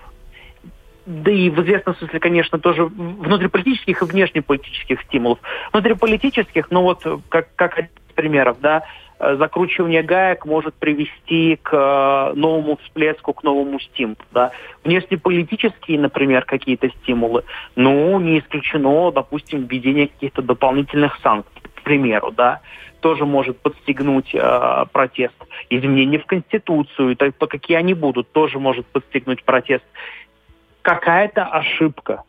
Да 1.07 1.31
и 1.31 1.49
в 1.51 1.63
известном 1.63 1.95
смысле, 1.97 2.21
конечно, 2.21 2.59
тоже 2.59 2.85
внутриполитических 2.85 4.03
и 4.03 4.05
внешнеполитических 4.05 5.01
стимулов. 5.03 5.39
Внутриполитических, 5.73 6.71
ну 6.71 6.83
вот 6.83 7.07
как, 7.29 7.55
как 7.55 7.79
примеров, 8.17 8.61
да, 8.61 8.83
Э, 9.19 9.37
закручивание 9.37 10.03
гаек 10.03 10.45
может 10.45 10.75
привести 10.75 11.57
к 11.63 11.73
э, 11.73 12.33
новому 12.35 12.77
всплеску, 12.77 13.33
к 13.33 13.43
новому 13.43 13.81
стимулу. 13.81 14.17
Да. 14.31 14.53
Внешнеполитические, 14.85 15.99
например, 15.99 16.45
какие-то 16.45 16.91
стимулы, 16.91 17.45
ну, 17.77 18.21
не 18.21 18.41
исключено, 18.41 19.11
допустим, 19.11 19.65
введение 19.65 20.09
каких-то 20.09 20.43
дополнительных 20.43 21.19
санкций, 21.23 21.63
к 21.77 21.83
примеру, 21.83 22.31
да, 22.31 22.61
тоже 23.01 23.25
может 23.25 23.59
подстегнуть 23.59 24.35
э, 24.35 24.85
протест. 24.93 25.35
Изменения 25.71 26.19
в 26.19 26.27
Конституцию, 26.27 27.17
так, 27.17 27.39
какие 27.39 27.79
они 27.79 27.95
будут, 27.95 28.31
тоже 28.33 28.59
может 28.59 28.85
подстегнуть 28.87 29.45
протест. 29.45 29.85
Какая-то 30.83 31.45
ошибка, 31.47 32.23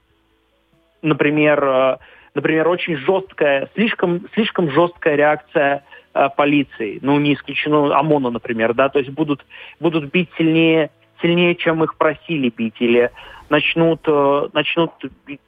например, 1.01 1.63
э, 1.65 1.97
например, 2.37 2.67
очень 2.67 2.95
жесткая, 2.95 3.69
слишком, 3.75 4.21
слишком 4.33 4.71
жесткая 4.71 5.15
реакция 5.15 5.83
Э, 6.17 6.29
полиции, 6.35 6.97
ну, 7.03 7.19
не 7.19 7.35
исключено 7.35 7.95
ОМОНа, 7.95 8.31
например, 8.31 8.73
да, 8.73 8.89
то 8.89 8.97
есть 8.97 9.11
будут, 9.11 9.45
будут 9.79 10.11
бить 10.11 10.29
сильнее, 10.35 10.89
сильнее, 11.21 11.53
чем 11.53 11.83
их 11.83 11.95
просили 11.95 12.49
бить, 12.49 12.73
или 12.79 13.11
начнут, 13.49 13.99
э, 14.07 14.49
начнут, 14.51 14.93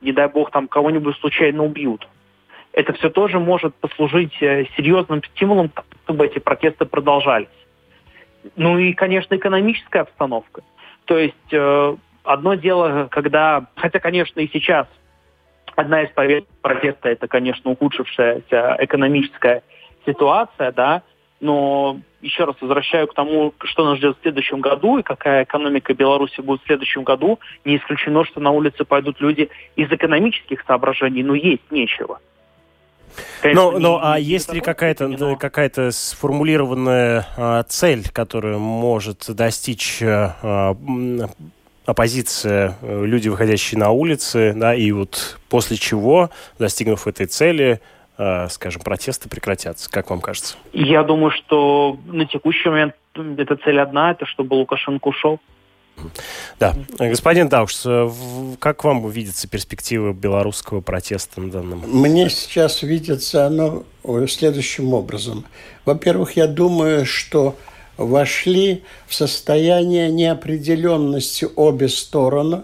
не 0.01 0.11
дай 0.11 0.27
бог, 0.27 0.51
там 0.51 0.67
кого-нибудь 0.67 1.17
случайно 1.17 1.63
убьют. 1.63 2.07
Это 2.71 2.93
все 2.93 3.09
тоже 3.09 3.39
может 3.39 3.73
послужить 3.75 4.37
э, 4.41 4.65
серьезным 4.77 5.23
стимулом, 5.23 5.71
чтобы 6.03 6.27
эти 6.27 6.37
протесты 6.37 6.85
продолжались. 6.85 7.47
Ну 8.55 8.77
и, 8.77 8.93
конечно, 8.93 9.35
экономическая 9.35 10.01
обстановка. 10.01 10.61
То 11.05 11.17
есть 11.17 11.51
э, 11.51 11.95
одно 12.23 12.53
дело, 12.53 13.07
когда, 13.09 13.65
хотя, 13.75 13.99
конечно, 13.99 14.39
и 14.39 14.49
сейчас 14.53 14.85
одна 15.79 16.03
из 16.03 16.09
повесток 16.11 16.53
протеста 16.61 17.09
это, 17.09 17.27
конечно, 17.27 17.71
ухудшившаяся 17.71 18.75
экономическая 18.79 19.63
ситуация, 20.05 20.71
да, 20.71 21.03
но 21.39 21.99
еще 22.21 22.43
раз 22.43 22.55
возвращаю 22.59 23.07
к 23.07 23.13
тому, 23.13 23.53
что 23.63 23.85
нас 23.85 23.97
ждет 23.97 24.17
в 24.17 24.21
следующем 24.21 24.59
году 24.59 24.97
и 24.97 25.03
какая 25.03 25.45
экономика 25.45 25.93
Беларуси 25.93 26.41
будет 26.41 26.61
в 26.61 26.65
следующем 26.65 27.03
году. 27.03 27.39
Не 27.63 27.77
исключено, 27.77 28.25
что 28.25 28.41
на 28.41 28.51
улице 28.51 28.83
пойдут 28.83 29.21
люди 29.21 29.49
из 29.77 29.89
экономических 29.89 30.63
соображений, 30.67 31.23
но 31.23 31.33
есть 31.33 31.71
нечего. 31.71 32.19
Конечно, 33.41 33.71
но, 33.71 33.79
но 33.79 33.99
а 34.03 34.19
есть 34.19 34.53
ли 34.53 34.59
какая-то 34.59 35.07
но... 35.07 35.35
какая 35.35 35.71
сформулированная 35.91 37.25
а, 37.37 37.63
цель, 37.63 38.03
которую 38.11 38.59
может 38.59 39.25
достичь 39.29 40.01
а, 40.03 40.75
оппозиция, 41.89 42.77
люди, 42.81 43.29
выходящие 43.29 43.79
на 43.79 43.89
улицы, 43.91 44.53
да, 44.55 44.75
и 44.75 44.91
вот 44.91 45.39
после 45.49 45.77
чего, 45.77 46.29
достигнув 46.57 47.07
этой 47.07 47.25
цели, 47.25 47.81
Э, 48.21 48.49
скажем, 48.49 48.81
протесты 48.81 49.29
прекратятся? 49.29 49.89
Как 49.89 50.09
вам 50.09 50.19
кажется? 50.19 50.57
Я 50.73 51.03
думаю, 51.03 51.31
что 51.31 51.97
на 52.05 52.25
текущий 52.25 52.67
момент 52.67 52.93
эта 53.15 53.55
цель 53.55 53.79
одна, 53.79 54.11
это 54.11 54.25
чтобы 54.25 54.55
Лукашенко 54.55 55.07
ушел. 55.07 55.39
Да. 56.59 56.75
Господин 56.97 57.47
Даушс, 57.47 57.83
э, 57.85 58.09
как 58.59 58.83
вам 58.83 59.09
видится 59.09 59.47
перспектива 59.47 60.11
белорусского 60.11 60.81
протеста 60.81 61.39
на 61.39 61.49
данном? 61.49 61.79
Мне 61.87 62.29
сейчас 62.29 62.83
видится 62.83 63.45
оно 63.45 63.83
следующим 64.27 64.93
образом. 64.93 65.45
Во-первых, 65.85 66.35
я 66.35 66.47
думаю, 66.47 67.05
что 67.05 67.55
вошли 67.99 68.83
в 69.07 69.13
состояние 69.13 70.09
неопределенности 70.09 71.47
обе 71.55 71.89
стороны. 71.89 72.63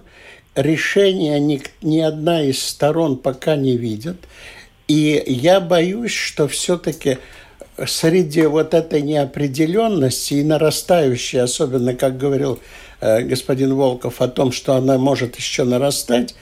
Решения 0.56 1.38
ни, 1.40 1.62
ни 1.82 2.00
одна 2.00 2.42
из 2.42 2.64
сторон 2.64 3.18
пока 3.18 3.58
не 3.58 3.76
видит. 3.76 4.16
И 4.88 5.22
я 5.28 5.60
боюсь, 5.60 6.14
что 6.14 6.48
все-таки 6.48 7.18
среди 7.86 8.46
вот 8.46 8.74
этой 8.74 9.02
неопределенности 9.02 10.36
и 10.36 10.44
нарастающей, 10.44 11.42
особенно, 11.42 11.94
как 11.96 12.18
говорил 12.18 12.60
э, 13.02 13.22
господин 13.24 13.76
Волков, 13.76 14.22
о 14.22 14.30
том, 14.30 14.54
что 14.54 14.76
она 14.76 14.98
может 14.98 15.36
еще 15.36 15.66
нарастать, 15.66 16.34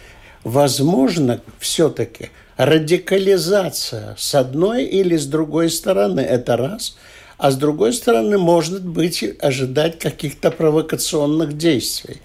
возможно, 0.43 1.41
все-таки 1.59 2.29
радикализация 2.57 4.15
с 4.19 4.35
одной 4.35 4.83
или 4.83 5.17
с 5.17 5.25
другой 5.25 5.71
стороны. 5.71 6.19
Это 6.19 6.57
раз. 6.57 6.95
А 7.43 7.51
с 7.51 7.57
другой 7.57 7.91
стороны, 7.91 8.37
может 8.37 8.85
быть, 8.85 9.21
ожидать 9.41 9.99
каких-то 9.99 10.49
провокационных 10.49 11.57
действий. 11.57 12.21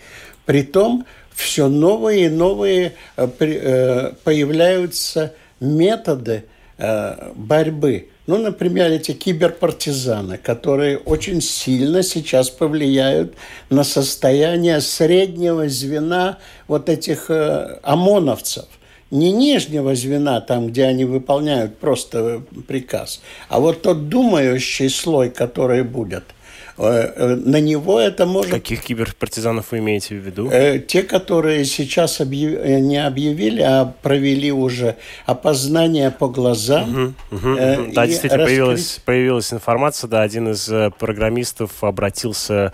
Притом, 0.47 1.07
все 1.35 1.67
новые 1.67 2.27
и 2.27 2.29
новые 2.29 2.93
э, 3.17 3.29
э, 3.41 4.13
появляются 4.23 5.35
методы 5.59 6.45
э, 6.77 7.33
борьбы. 7.35 8.11
Ну, 8.29 8.39
например, 8.39 8.93
эти 8.93 9.11
киберпартизаны, 9.11 10.39
которые 10.39 10.99
очень 10.99 11.41
сильно 11.41 12.05
сейчас 12.05 12.49
повлияют 12.49 13.35
на 13.71 13.83
состояние 13.83 14.81
среднего 14.81 15.69
звена 15.69 16.39
вот 16.69 16.89
этих 16.89 17.29
ОМОНовцев. 17.29 18.67
Не 19.11 19.33
нижнего 19.33 19.95
звена, 19.95 20.41
там, 20.41 20.69
где 20.69 20.85
они 20.85 21.05
выполняют 21.05 21.79
просто 21.79 22.43
приказ, 22.67 23.23
а 23.49 23.59
вот 23.59 23.83
тот 23.83 24.09
думающий 24.09 24.91
слой, 24.91 25.31
который 25.31 25.83
будет– 25.83 26.25
на 26.79 27.61
него 27.61 28.01
это 28.01 28.25
может... 28.25 28.53
Каких 28.53 28.83
киберпартизанов 28.83 29.73
вы 29.73 29.79
имеете 29.79 30.15
в 30.15 30.19
виду? 30.19 30.49
Э, 30.51 30.79
те, 30.79 31.03
которые 31.03 31.65
сейчас 31.65 32.21
объяв... 32.21 32.65
не 32.65 33.05
объявили, 33.05 33.63
а 33.63 33.93
провели 34.03 34.53
уже 34.53 34.97
опознание 35.27 36.11
по 36.11 36.29
глазам. 36.29 37.15
Угу, 37.31 37.37
угу, 37.37 37.49
угу. 37.49 37.93
Да, 37.93 38.07
действительно, 38.07 38.45
раскрыть... 38.45 38.59
появилась, 38.59 39.01
появилась 39.05 39.53
информация, 39.53 40.09
да, 40.09 40.23
один 40.23 40.51
из 40.51 40.71
программистов 40.99 41.83
обратился 41.83 42.73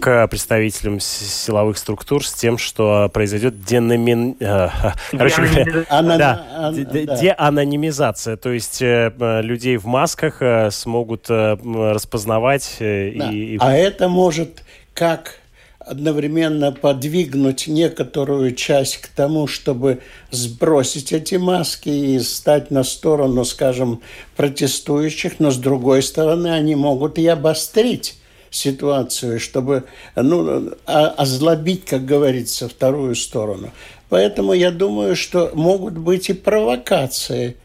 к 0.00 0.26
представителям 0.28 0.98
силовых 0.98 1.78
структур 1.78 2.26
с 2.26 2.32
тем, 2.32 2.58
что 2.58 3.08
произойдет 3.12 3.64
деномин... 3.64 4.34
Короче 5.12 5.42
говоря, 5.42 5.84
да, 5.90 6.72
деанонимизация, 6.72 8.36
то 8.36 8.50
есть 8.50 8.80
людей 8.80 9.76
в 9.76 9.86
масках 9.86 10.42
смогут 10.72 11.30
распознавать 11.30 12.78
и 12.80 13.43
а 13.60 13.74
это 13.74 14.08
может 14.08 14.62
как 14.94 15.40
одновременно 15.78 16.72
подвигнуть 16.72 17.66
некоторую 17.66 18.54
часть 18.54 18.98
к 18.98 19.08
тому, 19.08 19.46
чтобы 19.46 20.00
сбросить 20.30 21.12
эти 21.12 21.34
маски 21.34 21.88
и 21.88 22.18
стать 22.20 22.70
на 22.70 22.84
сторону, 22.84 23.44
скажем, 23.44 24.00
протестующих, 24.36 25.40
но 25.40 25.50
с 25.50 25.58
другой 25.58 26.02
стороны 26.02 26.48
они 26.48 26.74
могут 26.74 27.18
и 27.18 27.26
обострить 27.26 28.16
ситуацию, 28.50 29.40
чтобы 29.40 29.84
ну, 30.16 30.72
озлобить, 30.86 31.84
как 31.84 32.06
говорится, 32.06 32.68
вторую 32.68 33.14
сторону. 33.14 33.70
Поэтому 34.08 34.52
я 34.52 34.70
думаю, 34.70 35.16
что 35.16 35.50
могут 35.54 35.98
быть 35.98 36.30
и 36.30 36.34
провокации, 36.34 37.56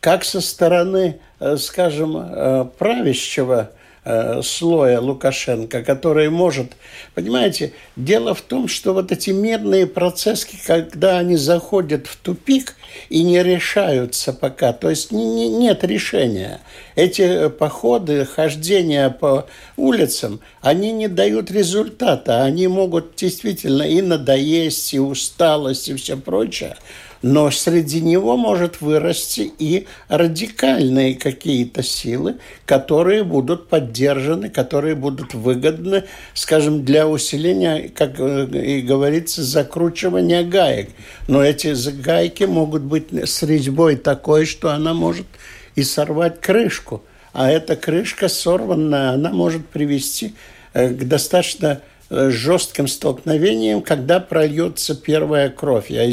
как 0.00 0.24
со 0.24 0.40
стороны, 0.40 1.18
э, 1.40 1.56
скажем, 1.56 2.16
э, 2.16 2.66
правящего 2.78 3.70
Э, 4.08 4.40
слоя 4.40 5.00
Лукашенко, 5.00 5.82
который 5.82 6.30
может... 6.30 6.76
Понимаете, 7.16 7.72
дело 7.96 8.36
в 8.36 8.40
том, 8.40 8.68
что 8.68 8.94
вот 8.94 9.10
эти 9.10 9.30
мирные 9.30 9.88
процессы, 9.88 10.46
когда 10.64 11.18
они 11.18 11.34
заходят 11.34 12.06
в 12.06 12.14
тупик 12.14 12.76
и 13.08 13.24
не 13.24 13.42
решаются 13.42 14.32
пока, 14.32 14.72
то 14.72 14.90
есть 14.90 15.10
не, 15.10 15.24
не, 15.24 15.48
нет 15.48 15.82
решения. 15.82 16.60
Эти 16.94 17.48
походы, 17.48 18.24
хождения 18.24 19.10
по 19.10 19.48
улицам, 19.76 20.38
они 20.60 20.92
не 20.92 21.08
дают 21.08 21.50
результата. 21.50 22.44
Они 22.44 22.68
могут 22.68 23.16
действительно 23.16 23.82
и 23.82 24.00
надоесть, 24.02 24.94
и 24.94 25.00
усталость, 25.00 25.88
и 25.88 25.96
все 25.96 26.16
прочее 26.16 26.76
но 27.22 27.50
среди 27.50 28.00
него 28.00 28.36
может 28.36 28.80
вырасти 28.80 29.52
и 29.58 29.86
радикальные 30.08 31.14
какие-то 31.14 31.82
силы, 31.82 32.36
которые 32.64 33.24
будут 33.24 33.68
поддержаны, 33.68 34.48
которые 34.48 34.94
будут 34.94 35.34
выгодны, 35.34 36.04
скажем, 36.34 36.84
для 36.84 37.06
усиления, 37.08 37.88
как 37.88 38.18
э, 38.18 38.46
и 38.46 38.82
говорится, 38.82 39.42
закручивания 39.42 40.42
гаек. 40.44 40.90
Но 41.28 41.42
эти 41.42 41.74
гайки 42.00 42.44
могут 42.44 42.82
быть 42.82 43.12
с 43.12 43.42
резьбой 43.42 43.96
такой, 43.96 44.46
что 44.46 44.70
она 44.70 44.94
может 44.94 45.26
и 45.74 45.82
сорвать 45.82 46.40
крышку. 46.40 47.04
А 47.32 47.50
эта 47.50 47.76
крышка 47.76 48.28
сорванная, 48.28 49.10
она 49.10 49.30
может 49.30 49.66
привести 49.66 50.34
э, 50.72 50.88
к 50.88 51.06
достаточно 51.06 51.82
э, 52.08 52.30
жестким 52.30 52.88
столкновениям, 52.88 53.82
когда 53.82 54.20
прольется 54.20 54.94
первая 54.94 55.50
кровь. 55.50 55.90
Я 55.90 56.10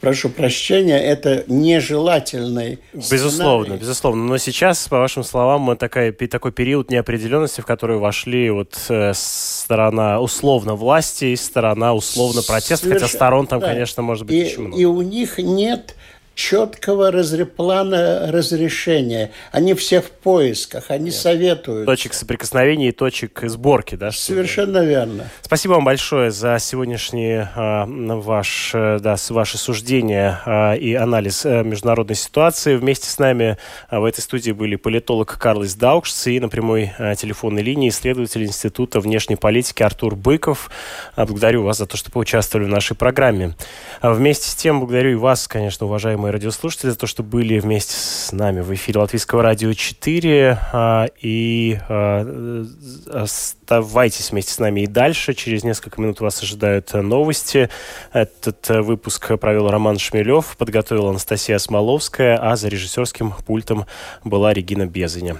прошу 0.00 0.28
прощения, 0.28 0.98
это 1.02 1.44
нежелательный 1.46 2.78
Безусловно, 2.92 3.64
сценарий. 3.64 3.80
безусловно. 3.80 4.24
Но 4.24 4.38
сейчас, 4.38 4.86
по 4.88 4.98
вашим 4.98 5.24
словам, 5.24 5.62
мы 5.62 5.76
такая, 5.76 6.12
такой 6.12 6.52
период 6.52 6.90
неопределенности, 6.90 7.60
в 7.60 7.66
который 7.66 7.98
вошли 7.98 8.50
вот 8.50 8.76
э, 8.88 9.12
сторона 9.14 10.20
условно 10.20 10.74
власти 10.74 11.26
и 11.26 11.36
сторона 11.36 11.94
условно 11.94 12.42
протеста, 12.42 12.88
хотя 12.88 13.06
Соверш- 13.06 13.14
сторон 13.14 13.46
там, 13.46 13.60
да. 13.60 13.68
конечно, 13.68 14.02
может 14.02 14.26
быть 14.26 14.36
и, 14.36 14.44
очень 14.44 14.62
много. 14.62 14.80
И 14.80 14.84
у 14.84 15.02
них 15.02 15.38
нет 15.38 15.94
четкого 16.36 17.10
разре- 17.10 17.46
плана 17.46 18.30
разрешения. 18.30 19.32
Они 19.52 19.72
все 19.74 20.00
в 20.02 20.10
поисках, 20.10 20.90
они 20.90 21.10
советуют. 21.10 21.86
Точек 21.86 22.12
соприкосновения 22.12 22.90
и 22.90 22.92
точек 22.92 23.40
сборки, 23.44 23.94
да? 23.96 24.10
что- 24.12 24.22
Совершенно 24.22 24.84
верно. 24.84 25.24
Спасибо 25.40 25.72
вам 25.72 25.84
большое 25.86 26.30
за 26.30 26.58
сегодняшний 26.60 27.38
а, 27.56 27.86
ваш, 27.88 28.72
э, 28.74 28.98
да, 29.00 29.16
с- 29.16 29.30
ваше 29.30 29.56
суждение 29.56 30.38
а, 30.44 30.74
и 30.74 30.92
анализ 30.92 31.46
э, 31.46 31.62
международной 31.64 32.16
ситуации. 32.16 32.76
Вместе 32.76 33.08
с 33.08 33.18
нами 33.18 33.56
а, 33.88 34.00
в 34.00 34.04
этой 34.04 34.20
студии 34.20 34.52
были 34.52 34.76
политолог 34.76 35.38
Карлос 35.38 35.74
Даукшц 35.74 36.26
и 36.26 36.38
на 36.38 36.50
прямой 36.50 36.92
телефонной 37.16 37.62
линии 37.62 37.88
исследователь 37.88 38.44
Института 38.44 39.00
внешней 39.00 39.36
политики 39.36 39.82
Артур 39.82 40.14
Быков. 40.14 40.70
Благодарю 41.16 41.62
вас 41.62 41.78
за 41.78 41.86
то, 41.86 41.96
что 41.96 42.10
поучаствовали 42.12 42.66
в 42.66 42.70
нашей 42.70 42.94
программе. 42.94 43.54
Вместе 44.02 44.50
с 44.50 44.54
тем 44.54 44.80
благодарю 44.80 45.12
и 45.12 45.14
вас, 45.14 45.48
конечно, 45.48 45.86
уважаемые 45.86 46.25
радиослушатели, 46.32 46.90
за 46.90 46.96
то, 46.96 47.06
что 47.06 47.22
были 47.22 47.58
вместе 47.58 47.94
с 47.94 48.32
нами 48.32 48.60
в 48.60 48.72
эфире 48.74 49.00
Латвийского 49.00 49.42
радио 49.42 49.72
4. 49.72 50.58
а, 50.72 51.06
И 51.20 51.78
а, 51.88 52.64
оставайтесь 53.12 54.30
вместе 54.30 54.52
с 54.52 54.58
нами 54.58 54.82
и 54.82 54.86
дальше. 54.86 55.34
Через 55.34 55.64
несколько 55.64 56.00
минут 56.00 56.20
вас 56.20 56.42
ожидают 56.42 56.92
новости. 56.94 57.70
Этот 58.12 58.68
выпуск 58.68 59.38
провел 59.38 59.68
Роман 59.70 59.98
Шмелев, 59.98 60.56
подготовила 60.56 61.10
Анастасия 61.10 61.58
Смоловская, 61.58 62.36
а 62.36 62.56
за 62.56 62.68
режиссерским 62.68 63.34
пультом 63.46 63.86
была 64.24 64.52
Регина 64.52 64.86
Безаня. 64.86 65.36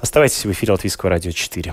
Оставайтесь 0.00 0.44
в 0.44 0.52
эфире 0.52 0.72
Латвийского 0.72 1.10
радио 1.10 1.30
4. 1.30 1.72